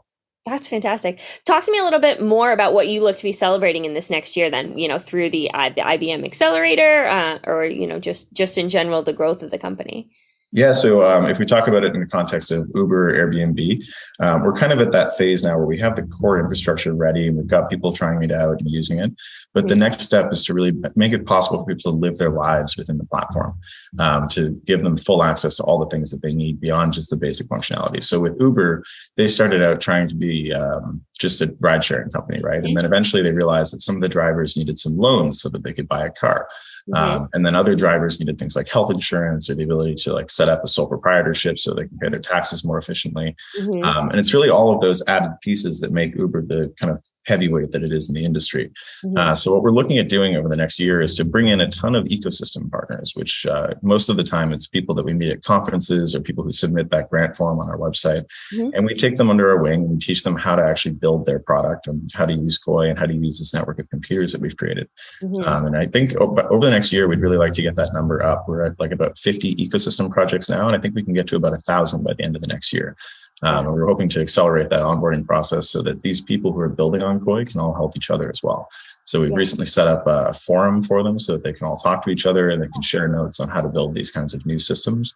That's 0.45 0.69
fantastic. 0.69 1.21
Talk 1.45 1.65
to 1.65 1.73
me 1.73 1.79
a 1.79 1.85
little 1.85 2.01
bit 2.01 2.21
more 2.21 2.51
about 2.51 2.75
what 2.75 2.89
you 2.89 3.01
look 3.01 3.17
to 3.17 3.23
be 3.23 3.33
celebrating 3.33 3.85
in 3.85 3.95
this 3.95 4.11
next 4.11 4.37
year, 4.37 4.51
then 4.51 4.77
you 4.77 4.89
know 4.89 4.99
through 4.99 5.31
the 5.31 5.51
the 5.53 5.83
IBM 5.83 6.25
Accelerator, 6.25 7.07
uh, 7.07 7.39
or 7.45 7.65
you 7.65 7.87
know 7.87 8.01
just 8.01 8.33
just 8.33 8.59
in 8.59 8.69
general 8.69 9.05
the 9.05 9.13
growth 9.13 9.43
of 9.43 9.53
the 9.53 9.59
company. 9.59 10.11
Yeah, 10.55 10.73
so 10.73 11.09
um, 11.09 11.25
if 11.31 11.39
we 11.39 11.47
talk 11.47 11.67
about 11.67 11.83
it 11.83 11.95
in 11.95 12.01
the 12.01 12.07
context 12.07 12.51
of 12.51 12.71
Uber, 12.75 13.15
Airbnb, 13.15 13.83
um, 14.21 14.43
we're 14.43 14.53
kind 14.53 14.71
of 14.71 14.81
at 14.81 14.93
that 14.93 15.17
phase 15.17 15.43
now 15.43 15.57
where 15.57 15.67
we 15.67 15.79
have 15.79 15.97
the 15.97 16.03
core 16.03 16.39
infrastructure 16.39 16.93
ready 16.93 17.27
and 17.27 17.39
we've 17.39 17.47
got 17.47 17.71
people 17.71 17.95
trying 17.95 18.23
it 18.23 18.31
out 18.31 18.61
and 18.61 18.71
using 18.71 18.99
it. 18.99 19.11
But 19.55 19.61
mm-hmm. 19.61 19.69
the 19.71 19.77
next 19.77 20.05
step 20.05 20.31
is 20.31 20.45
to 20.45 20.53
really 20.53 20.73
make 20.95 21.15
it 21.15 21.25
possible 21.25 21.61
for 21.61 21.75
people 21.75 21.93
to 21.93 21.99
live 21.99 22.19
their 22.19 22.31
lives 22.31 22.77
within 22.77 22.99
the 22.99 23.07
platform, 23.07 23.59
um, 23.99 24.29
to 24.31 24.61
give 24.67 24.83
them 24.83 24.99
full 24.99 25.25
access 25.25 25.57
to 25.57 25.63
all 25.63 25.79
the 25.79 25.89
things 25.89 26.11
that 26.11 26.21
they 26.21 26.35
need 26.35 26.61
beyond 26.61 26.93
just 26.93 27.09
the 27.09 27.17
basic 27.17 27.49
functionality. 27.49 28.05
So 28.05 28.21
with 28.21 28.39
Uber, 28.39 28.85
they 29.17 29.29
started 29.29 29.63
out 29.63 29.81
trying 29.81 30.07
to 30.09 30.15
be 30.15 30.53
um, 30.53 31.01
just 31.19 31.41
a 31.41 31.57
ride 31.61 31.83
sharing 31.83 32.11
company, 32.11 32.43
right? 32.43 32.63
And 32.63 32.77
then 32.77 32.85
eventually 32.85 33.23
they 33.23 33.33
realized 33.33 33.73
that 33.73 33.81
some 33.81 33.97
of 33.97 34.03
the 34.03 34.09
drivers 34.09 34.55
needed 34.59 34.77
some 34.77 34.99
loans 34.99 35.41
so 35.41 35.49
that 35.49 35.63
they 35.63 35.73
could 35.73 35.89
buy 35.89 36.05
a 36.05 36.11
car. 36.11 36.47
Mm-hmm. 36.91 36.95
Um, 36.95 37.29
and 37.33 37.47
then 37.47 37.55
other 37.55 37.75
drivers 37.75 38.19
needed 38.19 38.39
things 38.39 38.57
like 38.57 38.69
health 38.69 38.91
insurance 38.91 39.49
or 39.49 39.55
the 39.55 39.65
ability 39.65 39.95
to 39.97 40.13
like 40.13 40.31
set 40.31 40.49
up 40.49 40.65
a 40.65 40.69
sole 40.69 40.87
proprietorship 40.87 41.59
so 41.59 41.75
they 41.75 41.87
can 41.87 41.99
pay 41.99 42.09
their 42.09 42.21
taxes 42.21 42.65
more 42.65 42.79
efficiently. 42.79 43.37
Mm-hmm. 43.59 43.85
Um, 43.85 44.11
and 44.11 44.19
it's 44.19 44.35
really 44.35 44.51
all 44.51 44.75
of 44.75 44.81
those 44.81 45.03
added 45.07 45.33
pieces 45.43 45.81
that 45.81 45.93
make 45.93 46.17
Uber 46.17 46.43
the 46.43 46.75
kind 46.79 46.91
of 46.93 47.03
heavyweight 47.27 47.73
that 47.73 47.83
it 47.83 47.93
is 47.93 48.09
in 48.09 48.15
the 48.15 48.25
industry. 48.25 48.71
Mm-hmm. 49.05 49.17
Uh, 49.17 49.35
so 49.35 49.53
what 49.53 49.63
we're 49.63 49.71
looking 49.71 49.99
at 49.99 50.09
doing 50.09 50.37
over 50.37 50.49
the 50.49 50.57
next 50.57 50.79
year 50.79 51.01
is 51.01 51.15
to 51.17 51.25
bring 51.25 51.49
in 51.49 51.61
a 51.61 51.71
ton 51.71 51.95
of 51.95 52.05
ecosystem 52.07 52.71
partners, 52.71 53.13
which 53.15 53.47
uh, 53.47 53.69
most 53.83 54.09
of 54.09 54.17
the 54.17 54.23
time 54.23 54.53
it's 54.53 54.67
people 54.67 54.95
that 54.95 55.05
we 55.05 55.15
meet 55.15 55.31
at 55.31 55.43
conferences 55.43 56.15
or 56.15 56.21
people 56.21 56.45
who 56.45 56.53
submit 56.53 56.91
that 56.91 57.11
grant 57.11 57.37
form 57.37 57.61
on 57.61 57.69
our 57.69 57.79
website, 57.79 58.25
mm-hmm. 58.53 58.71
and 58.75 58.85
we 58.85 58.95
take 58.95 59.17
them 59.17 59.31
under 59.31 59.51
our 59.51 59.63
wing 59.63 59.83
and 59.83 59.91
we 59.91 59.99
teach 59.99 60.23
them 60.23 60.37
how 60.37 60.57
to 60.57 60.63
actually 60.63 60.95
build 60.95 61.27
their 61.27 61.39
product 61.39 61.87
and 61.87 62.11
how 62.15 62.27
to 62.27 62.33
use 62.33 62.59
Koii 62.59 62.91
and 62.91 62.99
how 62.99 63.07
to 63.07 63.15
use 63.15 63.39
this 63.39 63.55
network 63.55 63.79
of 63.79 63.89
computers 63.91 64.33
that 64.33 64.41
we've 64.41 64.57
created. 64.57 64.89
Mm-hmm. 65.23 65.49
Um, 65.49 65.67
and 65.67 65.77
I 65.77 65.87
think 65.87 66.15
over, 66.17 66.43
over 66.53 66.65
the 66.65 66.71
next 66.71 66.93
year 66.93 67.09
we'd 67.09 67.21
really 67.21 67.37
like 67.37 67.55
to 67.55 67.63
get 67.63 67.77
that 67.77 67.93
number 67.93 68.23
up. 68.23 68.45
We're 68.49 68.65
at 68.65 68.79
like 68.81 68.93
about 68.93 69.19
50 69.19 69.57
ecosystem 69.57 70.11
projects 70.11 70.49
now, 70.49 70.67
and 70.67 70.77
I 70.77 70.81
think 70.81 70.95
we 70.95 71.03
can 71.03 71.15
get 71.15 71.27
to 71.29 71.37
about 71.37 71.55
a 71.55 71.61
thousand 71.63 72.03
by 72.03 72.15
the 72.15 72.25
end 72.25 72.37
of 72.37 72.43
the 72.43 72.49
next 72.49 72.73
year. 72.73 72.97
Um, 73.43 73.67
and 73.67 73.75
we're 73.75 73.87
hoping 73.87 74.09
to 74.11 74.21
accelerate 74.21 74.71
that 74.71 74.81
onboarding 74.81 75.27
process 75.27 75.71
so 75.71 75.83
that 75.83 76.03
these 76.03 76.21
people 76.21 76.53
who 76.53 76.61
are 76.61 76.69
building 76.69 77.03
on 77.03 77.19
Koii 77.21 77.49
can 77.49 77.61
all 77.61 77.75
help 77.75 77.97
each 77.97 78.11
other 78.11 78.31
as 78.31 78.41
well. 78.43 78.69
So 79.05 79.21
we've 79.21 79.31
yeah. 79.31 79.37
recently 79.37 79.67
set 79.67 79.89
up 79.89 80.07
a 80.07 80.33
forum 80.33 80.85
for 80.85 81.03
them 81.03 81.19
so 81.19 81.33
that 81.33 81.43
they 81.43 81.53
can 81.53 81.67
all 81.67 81.77
talk 81.77 82.05
to 82.05 82.11
each 82.11 82.25
other 82.25 82.51
and 82.51 82.63
they 82.63 82.69
can 82.69 82.83
share 82.83 83.09
notes 83.09 83.41
on 83.41 83.49
how 83.49 83.61
to 83.61 83.69
build 83.69 83.95
these 83.95 84.11
kinds 84.11 84.33
of 84.33 84.47
new 84.47 84.61
systems. 84.61 85.13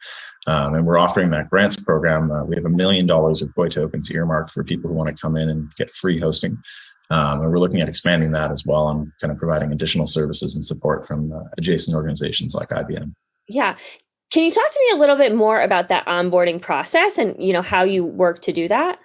Um, 0.48 0.74
and 0.74 0.84
we're 0.84 0.98
offering 0.98 1.30
that 1.30 1.50
grants 1.50 1.76
program. 1.76 2.30
Uh, 2.30 2.44
we 2.44 2.56
have 2.56 2.64
a 2.64 2.70
million 2.70 3.06
dollars 3.06 3.42
of 3.42 3.50
Koii 3.50 3.70
tokens 3.70 4.10
earmarked 4.10 4.50
for 4.50 4.64
people 4.64 4.90
who 4.90 4.96
want 4.96 5.14
to 5.14 5.20
come 5.20 5.36
in 5.36 5.48
and 5.48 5.70
get 5.78 5.90
free 5.92 6.18
hosting. 6.18 6.58
Um, 7.10 7.42
and 7.42 7.50
we're 7.50 7.60
looking 7.60 7.80
at 7.80 7.88
expanding 7.88 8.32
that 8.32 8.50
as 8.50 8.64
well 8.66 8.88
and 8.88 9.12
kind 9.20 9.32
of 9.32 9.38
providing 9.38 9.72
additional 9.72 10.08
services 10.08 10.56
and 10.56 10.64
support 10.64 11.06
from 11.06 11.32
uh, 11.32 11.44
adjacent 11.56 11.94
organizations 11.94 12.54
like 12.54 12.70
IBM. 12.70 13.14
Yeah. 13.48 13.76
Can 14.36 14.44
you 14.44 14.50
talk 14.50 14.70
to 14.70 14.80
me 14.80 14.98
a 14.98 15.00
little 15.00 15.16
bit 15.16 15.34
more 15.34 15.62
about 15.62 15.88
that 15.88 16.04
onboarding 16.04 16.60
process 16.60 17.16
and 17.16 17.42
you 17.42 17.54
know 17.54 17.62
how 17.62 17.84
you 17.84 18.04
work 18.04 18.42
to 18.42 18.52
do 18.52 18.68
that? 18.68 18.98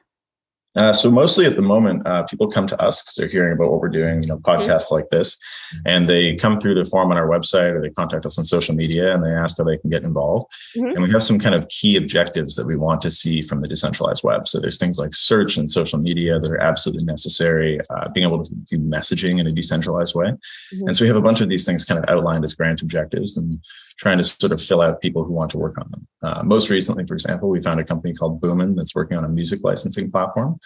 Uh, 0.75 0.91
so 0.91 1.09
mostly 1.09 1.45
at 1.45 1.55
the 1.55 1.61
moment, 1.61 2.05
uh, 2.05 2.23
people 2.23 2.51
come 2.51 2.67
to 2.67 2.81
us 2.81 3.01
because 3.01 3.15
they're 3.15 3.29
hearing 3.29 3.53
about 3.53 3.71
what 3.71 3.79
we're 3.79 3.88
doing, 3.88 4.21
you 4.21 4.27
know, 4.27 4.38
mm-hmm. 4.38 4.61
podcasts 4.61 4.85
mm-hmm. 4.85 4.95
like 4.95 5.09
this, 5.09 5.38
and 5.85 6.09
they 6.09 6.35
come 6.35 6.59
through 6.59 6.75
the 6.75 6.83
form 6.83 7.11
on 7.11 7.17
our 7.17 7.27
website 7.29 7.73
or 7.73 7.81
they 7.81 7.89
contact 7.91 8.25
us 8.25 8.38
on 8.38 8.43
social 8.43 8.75
media 8.75 9.13
and 9.13 9.23
they 9.23 9.29
ask 9.29 9.57
how 9.57 9.63
they 9.63 9.77
can 9.77 9.89
get 9.89 10.03
involved. 10.03 10.47
Mm-hmm. 10.75 10.95
And 10.95 11.03
we 11.03 11.11
have 11.11 11.23
some 11.23 11.39
kind 11.39 11.55
of 11.55 11.65
key 11.69 11.95
objectives 11.95 12.57
that 12.57 12.65
we 12.65 12.75
want 12.75 13.01
to 13.03 13.11
see 13.11 13.41
from 13.41 13.61
the 13.61 13.69
decentralized 13.69 14.25
web. 14.25 14.50
So 14.50 14.59
there's 14.59 14.77
things 14.77 14.97
like 14.97 15.13
search 15.13 15.55
and 15.55 15.71
social 15.71 15.97
media 15.97 16.41
that 16.41 16.51
are 16.51 16.61
absolutely 16.61 17.05
necessary, 17.05 17.79
uh, 17.89 18.09
being 18.09 18.25
able 18.27 18.43
to 18.43 18.53
do 18.69 18.77
messaging 18.79 19.39
in 19.39 19.47
a 19.47 19.51
decentralized 19.53 20.13
way. 20.13 20.27
Mm-hmm. 20.27 20.88
And 20.88 20.97
so 20.97 21.05
we 21.05 21.07
have 21.07 21.17
a 21.17 21.21
bunch 21.21 21.39
of 21.39 21.47
these 21.47 21.65
things 21.65 21.85
kind 21.85 22.03
of 22.03 22.09
outlined 22.09 22.43
as 22.43 22.53
grant 22.53 22.81
objectives 22.81 23.38
and 23.38 23.59
trying 24.01 24.17
to 24.17 24.24
sort 24.24 24.51
of 24.51 24.60
fill 24.60 24.81
out 24.81 25.00
people 25.00 25.24
who 25.24 25.31
want 25.31 25.51
to 25.51 25.60
work 25.60 25.77
on 25.77 25.88
them. 25.91 26.08
Uh, 26.24 26.41
most 26.43 26.72
recently, 26.72 27.05
for 27.05 27.13
example, 27.13 27.50
we 27.50 27.62
found 27.62 27.79
a 27.79 27.84
company 27.84 28.15
called 28.15 28.41
Boomin 28.41 28.75
that's 28.75 28.96
working 28.96 29.15
on 29.15 29.24
a 29.24 29.29
music 29.29 29.60
licensing 29.63 30.10
platform. 30.10 30.58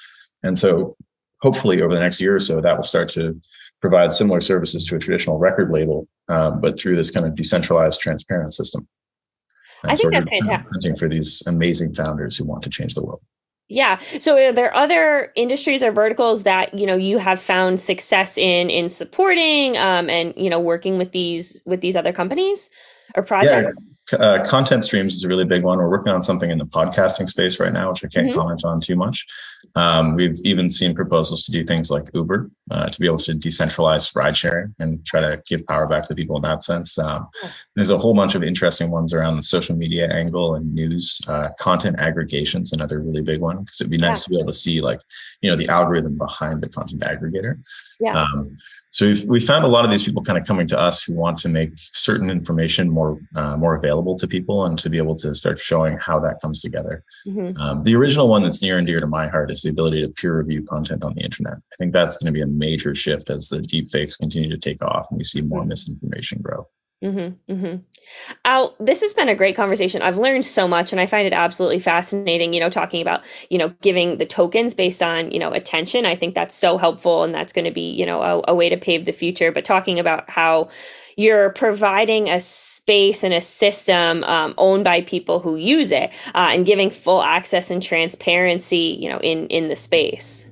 And 0.44 0.58
so 0.58 0.96
hopefully 1.42 1.82
over 1.82 1.94
the 1.94 2.00
next 2.00 2.22
year 2.22 2.36
or 2.36 2.40
so, 2.40 2.62
that 2.62 2.78
will 2.78 2.84
start 2.84 3.10
to 3.10 3.40
provide 3.82 4.14
similar 4.14 4.40
services 4.40 4.86
to 4.86 4.96
a 4.96 5.00
traditional 5.00 5.38
record 5.38 5.70
label, 5.70 6.08
um, 6.30 6.62
but 6.62 6.80
through 6.80 6.96
this 6.96 7.12
kind 7.12 7.26
of 7.26 7.36
decentralized, 7.36 8.00
transparent 8.00 8.54
system. 8.54 8.88
And 9.84 9.92
I 9.92 9.96
think 9.98 10.14
that's 10.14 10.30
fantastic. 10.30 10.72
Hunting 10.72 10.96
for 10.96 11.10
these 11.10 11.44
amazing 11.46 11.94
founders 11.94 12.38
who 12.38 12.46
want 12.46 12.64
to 12.64 12.70
change 12.70 12.94
the 12.94 13.04
world. 13.04 13.22
Yeah. 13.68 14.00
So 14.20 14.38
are 14.38 14.54
there 14.54 14.74
other 14.74 15.34
industries 15.36 15.84
or 15.84 15.92
verticals 15.92 16.44
that 16.44 16.74
you 16.74 16.86
know 16.86 16.96
you 16.96 17.18
have 17.18 17.42
found 17.42 17.82
success 17.82 18.38
in 18.38 18.70
in 18.70 18.90
supporting 18.90 19.76
um, 19.76 20.10
and 20.10 20.34
you 20.38 20.50
know 20.50 20.60
working 20.60 20.98
with 20.98 21.12
these 21.12 21.62
with 21.66 21.82
these 21.82 21.96
other 21.96 22.14
companies 22.14 22.70
or 23.16 23.24
projects? 23.24 23.74
Yeah 23.78 23.86
uh, 24.14 24.46
content 24.46 24.84
streams 24.84 25.16
is 25.16 25.24
a 25.24 25.28
really 25.28 25.46
big 25.46 25.64
one. 25.64 25.80
We're 25.80 25.90
working 25.90 26.14
on 26.14 26.22
something 26.22 26.52
in 26.52 26.58
the 26.58 26.66
podcasting 26.66 27.28
space 27.28 27.60
right 27.60 27.74
now, 27.74 27.90
which 27.90 28.04
I 28.06 28.08
can't 28.08 28.28
mm-hmm. 28.28 28.38
comment 28.38 28.64
on 28.64 28.80
too 28.80 28.96
much. 28.96 29.26
Um, 29.76 30.16
we've 30.16 30.40
even 30.44 30.70
seen 30.70 30.94
proposals 30.94 31.44
to 31.46 31.52
do 31.52 31.66
things 31.66 31.90
like 31.90 32.04
Uber 32.14 32.52
uh, 32.70 32.90
to 32.90 33.00
be 33.00 33.08
able 33.08 33.18
to 33.20 33.34
decentralize 33.34 34.16
ride 34.16 34.38
sharing 34.38 34.76
and 34.80 35.04
try 35.06 35.22
to 35.22 35.42
give 35.48 35.66
power 35.66 35.88
back 35.88 36.08
to 36.08 36.16
people 36.16 36.36
in 36.36 36.44
that 36.44 36.64
sense. 36.64 36.98
Um, 37.00 37.28
there's 37.74 37.90
a 37.90 37.98
whole 37.98 38.14
bunch 38.14 38.36
of 38.36 38.44
interesting 38.44 38.92
ones 38.92 39.12
around 39.12 39.38
the 39.38 39.44
social 39.44 39.76
media 39.76 40.08
angle 40.12 40.56
and 40.56 40.74
news. 40.74 41.20
Uh, 41.28 41.50
content 41.60 42.00
aggregation 42.00 42.62
is 42.62 42.74
another 42.74 43.00
really 43.00 43.22
big 43.22 43.42
one 43.42 43.64
because 43.64 43.82
it'd 43.82 43.92
be 43.92 43.98
nice 43.98 44.20
yeah. 44.20 44.24
to 44.24 44.30
be 44.30 44.36
able 44.40 44.52
to 44.52 44.58
see 44.58 44.82
like 44.82 45.00
you 45.42 45.50
know 45.50 45.58
the 45.58 45.68
algorithm 45.68 46.18
behind 46.18 46.62
the 46.62 46.70
content 46.70 47.02
aggregator. 47.02 47.60
Yeah. 48.00 48.24
Um, 48.24 48.58
so 48.92 49.08
we've, 49.08 49.26
we 49.26 49.40
found 49.42 49.66
a 49.66 49.68
lot 49.68 49.84
of 49.84 49.92
these 49.92 50.04
people 50.04 50.24
kind 50.24 50.38
of 50.38 50.48
coming 50.48 50.68
to 50.70 50.80
us 50.80 51.04
who 51.04 51.14
want 51.14 51.38
to 51.40 51.50
make 51.50 51.72
certain 51.92 52.30
information 52.30 52.90
more 52.90 53.20
uh, 53.36 53.58
more 53.58 53.76
available 53.76 54.18
to 54.18 54.26
people 54.26 54.66
and 54.66 54.80
to 54.80 54.90
be 54.90 54.98
able 54.98 55.16
to 55.18 55.36
start 55.36 55.60
showing 55.60 55.98
how 55.98 56.18
that 56.22 56.40
comes 56.42 56.62
together. 56.62 57.04
Mm-hmm. 57.28 57.58
Um, 57.58 57.84
the 57.84 57.94
original 57.96 58.30
one 58.30 58.44
that's 58.44 58.62
near 58.62 58.78
and 58.78 58.88
dear 58.88 59.02
to 59.02 59.08
my 59.08 59.28
heart 59.28 59.52
is 59.52 59.64
the 59.64 59.70
ability 59.70 60.02
to 60.02 60.14
peer 60.14 60.38
review 60.38 60.64
content 60.64 61.04
on 61.04 61.14
the 61.14 61.22
internet. 61.22 61.56
I 61.56 61.76
think 61.78 61.92
that's 61.92 62.16
going 62.16 62.28
to 62.28 62.38
be 62.38 62.42
a 62.42 62.48
major 62.48 62.96
shift 62.96 63.30
as 63.30 63.50
the 63.50 63.62
deep 63.62 63.92
fakes 63.92 64.16
continue 64.16 64.50
to 64.50 64.58
take 64.58 64.82
off 64.82 65.08
and 65.10 65.18
we 65.18 65.26
see 65.26 65.42
more 65.42 65.60
mm-hmm. 65.60 65.70
misinformation 65.70 66.40
grow. 66.42 66.66
Mm-hmm, 67.06 67.54
mm-hmm. 67.54 67.76
Al, 68.46 68.76
this 68.80 69.02
has 69.02 69.14
been 69.14 69.30
a 69.30 69.36
great 69.36 69.56
conversation. 69.56 70.02
I've 70.02 70.18
learned 70.18 70.46
so 70.46 70.68
much, 70.68 70.92
and 70.92 71.00
I 71.00 71.06
find 71.06 71.28
it 71.28 71.34
absolutely 71.34 71.80
fascinating. 71.80 72.52
You 72.52 72.60
know, 72.60 72.70
talking 72.70 73.02
about 73.02 73.22
you 73.50 73.60
know 73.60 73.70
giving 73.82 74.18
the 74.18 74.26
tokens 74.26 74.74
based 74.74 75.04
on 75.04 75.32
you 75.32 75.38
know 75.38 75.52
attention. 75.52 76.06
I 76.06 76.16
think 76.16 76.34
that's 76.34 76.56
so 76.56 76.78
helpful, 76.78 77.24
and 77.24 77.34
that's 77.34 77.54
going 77.54 77.66
to 77.66 77.72
be 77.72 77.92
you 77.92 78.08
know 78.08 78.22
a, 78.22 78.52
a 78.52 78.56
way 78.56 78.70
to 78.70 78.78
pave 78.78 79.06
the 79.06 79.12
future. 79.12 79.52
But 79.52 79.66
talking 79.66 80.00
about 80.00 80.30
how 80.30 80.70
you're 81.16 81.52
providing 81.52 82.28
a 82.28 82.42
space 82.42 83.24
and 83.24 83.34
a 83.34 83.42
system 83.42 84.24
um, 84.24 84.56
owned 84.58 84.84
by 84.84 85.02
people 85.02 85.40
who 85.40 85.56
use 85.56 85.92
it, 85.92 86.10
uh, 86.34 86.50
and 86.52 86.66
giving 86.66 86.90
full 86.90 87.22
access 87.22 87.70
and 87.70 87.84
transparency, 87.84 88.98
you 89.00 89.10
know, 89.10 89.20
in 89.20 89.46
in 89.48 89.70
the 89.70 89.76
space. 89.76 90.48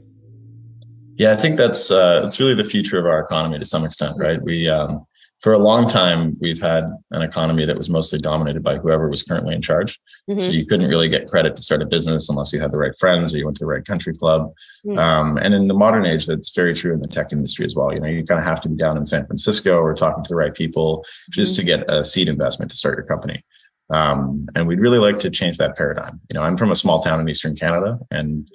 Yeah, 1.15 1.33
I 1.33 1.37
think 1.37 1.57
that's 1.57 1.89
uh, 1.89 2.21
it's 2.25 2.39
really 2.39 2.55
the 2.55 2.63
future 2.63 2.99
of 2.99 3.07
our 3.07 3.19
economy 3.21 3.57
to 3.57 3.65
some 3.65 3.85
extent, 3.85 4.17
right? 4.17 4.41
We 4.41 4.69
um, 4.69 5.05
for 5.43 5.51
a 5.51 5.59
long 5.59 5.89
time, 5.89 6.37
we've 6.39 6.61
had 6.61 6.85
an 7.11 7.21
economy 7.21 7.65
that 7.65 7.77
was 7.77 7.89
mostly 7.89 8.17
dominated 8.17 8.63
by 8.63 8.77
whoever 8.77 9.09
was 9.09 9.23
currently 9.23 9.53
in 9.53 9.61
charge. 9.61 9.99
Mm-hmm. 10.29 10.39
So 10.39 10.51
you 10.51 10.65
couldn't 10.65 10.87
really 10.87 11.09
get 11.09 11.27
credit 11.27 11.57
to 11.57 11.61
start 11.61 11.81
a 11.81 11.85
business 11.85 12.29
unless 12.29 12.53
you 12.53 12.61
had 12.61 12.71
the 12.71 12.77
right 12.77 12.95
friends 12.97 13.33
or 13.33 13.37
you 13.37 13.43
went 13.43 13.57
to 13.57 13.65
the 13.65 13.69
right 13.69 13.85
country 13.85 14.15
club. 14.15 14.53
Mm-hmm. 14.85 14.97
Um, 14.97 15.37
and 15.37 15.53
in 15.53 15.67
the 15.67 15.73
modern 15.73 16.05
age, 16.05 16.27
that's 16.27 16.55
very 16.55 16.73
true 16.73 16.93
in 16.93 17.01
the 17.01 17.09
tech 17.09 17.33
industry 17.33 17.65
as 17.65 17.75
well. 17.75 17.93
You 17.93 17.99
know, 17.99 18.07
you 18.07 18.25
kind 18.25 18.39
of 18.39 18.45
have 18.45 18.61
to 18.61 18.69
be 18.69 18.77
down 18.77 18.95
in 18.95 19.05
San 19.05 19.27
Francisco 19.27 19.79
or 19.79 19.93
talking 19.93 20.23
to 20.23 20.29
the 20.29 20.37
right 20.37 20.53
people 20.53 21.03
just 21.29 21.53
mm-hmm. 21.53 21.59
to 21.59 21.65
get 21.65 21.91
a 21.91 22.05
seed 22.05 22.29
investment 22.29 22.71
to 22.71 22.77
start 22.77 22.97
your 22.97 23.05
company. 23.05 23.43
Um, 23.89 24.47
and 24.55 24.65
we'd 24.65 24.79
really 24.79 24.97
like 24.97 25.19
to 25.19 25.29
change 25.29 25.57
that 25.57 25.75
paradigm. 25.75 26.21
You 26.29 26.35
know, 26.35 26.43
I'm 26.43 26.57
from 26.57 26.71
a 26.71 26.75
small 26.75 27.01
town 27.01 27.19
in 27.19 27.27
Eastern 27.27 27.57
Canada 27.57 27.99
and 28.11 28.47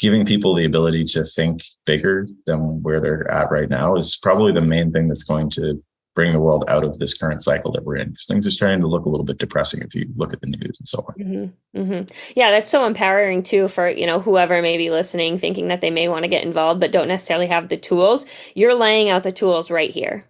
giving 0.00 0.24
people 0.24 0.54
the 0.54 0.64
ability 0.64 1.04
to 1.04 1.26
think 1.26 1.62
bigger 1.84 2.26
than 2.46 2.82
where 2.82 3.02
they're 3.02 3.30
at 3.30 3.50
right 3.50 3.68
now 3.68 3.96
is 3.96 4.18
probably 4.22 4.52
the 4.52 4.62
main 4.62 4.90
thing 4.92 5.08
that's 5.08 5.24
going 5.24 5.50
to 5.50 5.82
bring 6.14 6.32
the 6.32 6.40
world 6.40 6.64
out 6.68 6.84
of 6.84 6.98
this 6.98 7.14
current 7.14 7.42
cycle 7.42 7.72
that 7.72 7.84
we're 7.84 7.96
in 7.96 8.10
because 8.10 8.26
things 8.26 8.46
are 8.46 8.50
starting 8.50 8.80
to 8.80 8.86
look 8.86 9.04
a 9.04 9.08
little 9.08 9.24
bit 9.24 9.38
depressing 9.38 9.80
if 9.82 9.94
you 9.94 10.06
look 10.16 10.32
at 10.32 10.40
the 10.40 10.46
news 10.46 10.76
and 10.78 10.88
so 10.88 11.04
on 11.08 11.14
mm-hmm, 11.14 11.80
mm-hmm. 11.80 12.12
yeah 12.36 12.50
that's 12.50 12.70
so 12.70 12.84
empowering 12.86 13.42
too 13.42 13.68
for 13.68 13.88
you 13.88 14.06
know 14.06 14.20
whoever 14.20 14.60
may 14.62 14.76
be 14.76 14.90
listening 14.90 15.38
thinking 15.38 15.68
that 15.68 15.80
they 15.80 15.90
may 15.90 16.08
want 16.08 16.22
to 16.22 16.28
get 16.28 16.44
involved 16.44 16.80
but 16.80 16.92
don't 16.92 17.08
necessarily 17.08 17.46
have 17.46 17.68
the 17.68 17.76
tools 17.76 18.26
you're 18.54 18.74
laying 18.74 19.08
out 19.08 19.22
the 19.22 19.32
tools 19.32 19.70
right 19.70 19.90
here 19.90 20.24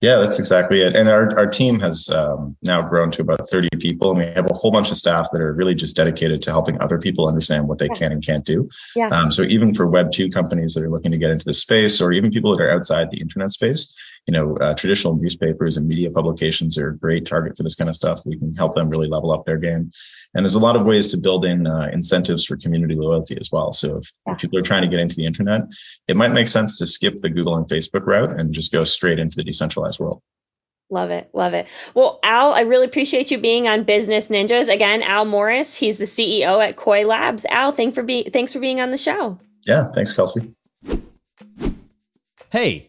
yeah, 0.00 0.18
that's 0.18 0.38
exactly 0.38 0.82
it. 0.82 0.94
And 0.94 1.08
our, 1.08 1.36
our 1.36 1.46
team 1.48 1.80
has 1.80 2.08
um, 2.10 2.56
now 2.62 2.82
grown 2.82 3.10
to 3.12 3.22
about 3.22 3.50
30 3.50 3.68
people, 3.80 4.10
and 4.10 4.20
we 4.20 4.26
have 4.26 4.48
a 4.48 4.54
whole 4.54 4.70
bunch 4.70 4.92
of 4.92 4.96
staff 4.96 5.26
that 5.32 5.40
are 5.40 5.52
really 5.52 5.74
just 5.74 5.96
dedicated 5.96 6.40
to 6.42 6.50
helping 6.50 6.80
other 6.80 7.00
people 7.00 7.26
understand 7.26 7.66
what 7.66 7.78
they 7.78 7.88
yeah. 7.88 7.96
can 7.96 8.12
and 8.12 8.24
can't 8.24 8.44
do. 8.44 8.68
Yeah. 8.94 9.08
Um, 9.08 9.32
so 9.32 9.42
even 9.42 9.74
for 9.74 9.88
Web 9.88 10.12
2 10.12 10.30
companies 10.30 10.74
that 10.74 10.84
are 10.84 10.90
looking 10.90 11.10
to 11.10 11.18
get 11.18 11.30
into 11.30 11.44
the 11.44 11.54
space, 11.54 12.00
or 12.00 12.12
even 12.12 12.30
people 12.30 12.56
that 12.56 12.62
are 12.62 12.70
outside 12.70 13.10
the 13.10 13.20
internet 13.20 13.50
space, 13.50 13.92
you 14.28 14.32
know, 14.32 14.56
uh, 14.58 14.74
traditional 14.74 15.16
newspapers 15.16 15.78
and 15.78 15.88
media 15.88 16.10
publications 16.10 16.76
are 16.76 16.90
a 16.90 16.96
great 16.96 17.24
target 17.24 17.56
for 17.56 17.62
this 17.62 17.74
kind 17.74 17.88
of 17.88 17.96
stuff. 17.96 18.20
We 18.26 18.38
can 18.38 18.54
help 18.54 18.74
them 18.74 18.90
really 18.90 19.08
level 19.08 19.32
up 19.32 19.46
their 19.46 19.56
game. 19.56 19.90
And 20.34 20.44
there's 20.44 20.54
a 20.54 20.60
lot 20.60 20.76
of 20.76 20.84
ways 20.84 21.08
to 21.08 21.16
build 21.16 21.46
in 21.46 21.66
uh, 21.66 21.88
incentives 21.92 22.44
for 22.44 22.58
community 22.58 22.94
loyalty 22.94 23.38
as 23.40 23.48
well. 23.50 23.72
So 23.72 23.96
if, 23.96 24.12
yeah. 24.26 24.34
if, 24.34 24.38
people 24.38 24.58
are 24.58 24.62
trying 24.62 24.82
to 24.82 24.88
get 24.88 25.00
into 25.00 25.16
the 25.16 25.24
internet, 25.24 25.62
it 26.08 26.16
might 26.16 26.32
make 26.32 26.46
sense 26.46 26.76
to 26.76 26.86
skip 26.86 27.22
the 27.22 27.30
Google 27.30 27.56
and 27.56 27.66
Facebook 27.66 28.06
route 28.06 28.38
and 28.38 28.52
just 28.52 28.70
go 28.70 28.84
straight 28.84 29.18
into 29.18 29.36
the 29.36 29.44
decentralized 29.44 29.98
world. 29.98 30.20
Love 30.90 31.10
it. 31.10 31.30
Love 31.32 31.54
it. 31.54 31.66
Well, 31.94 32.20
Al, 32.22 32.52
I 32.52 32.60
really 32.60 32.86
appreciate 32.86 33.30
you 33.30 33.38
being 33.38 33.66
on 33.66 33.84
Business 33.84 34.28
Ninjas. 34.28 34.72
Again, 34.72 35.02
Al 35.02 35.24
Morris, 35.24 35.74
he's 35.74 35.96
the 35.96 36.04
CEO 36.04 36.66
at 36.66 36.76
Koii 36.76 37.06
Labs. 37.06 37.46
Al, 37.48 37.72
thank 37.72 37.94
for 37.94 38.02
being 38.02 38.30
thanks 38.30 38.52
for 38.52 38.60
being 38.60 38.80
on 38.80 38.90
the 38.90 38.96
show. 38.96 39.38
Yeah, 39.66 39.90
thanks, 39.94 40.12
Kelsey. 40.14 40.54
Hey, 42.50 42.88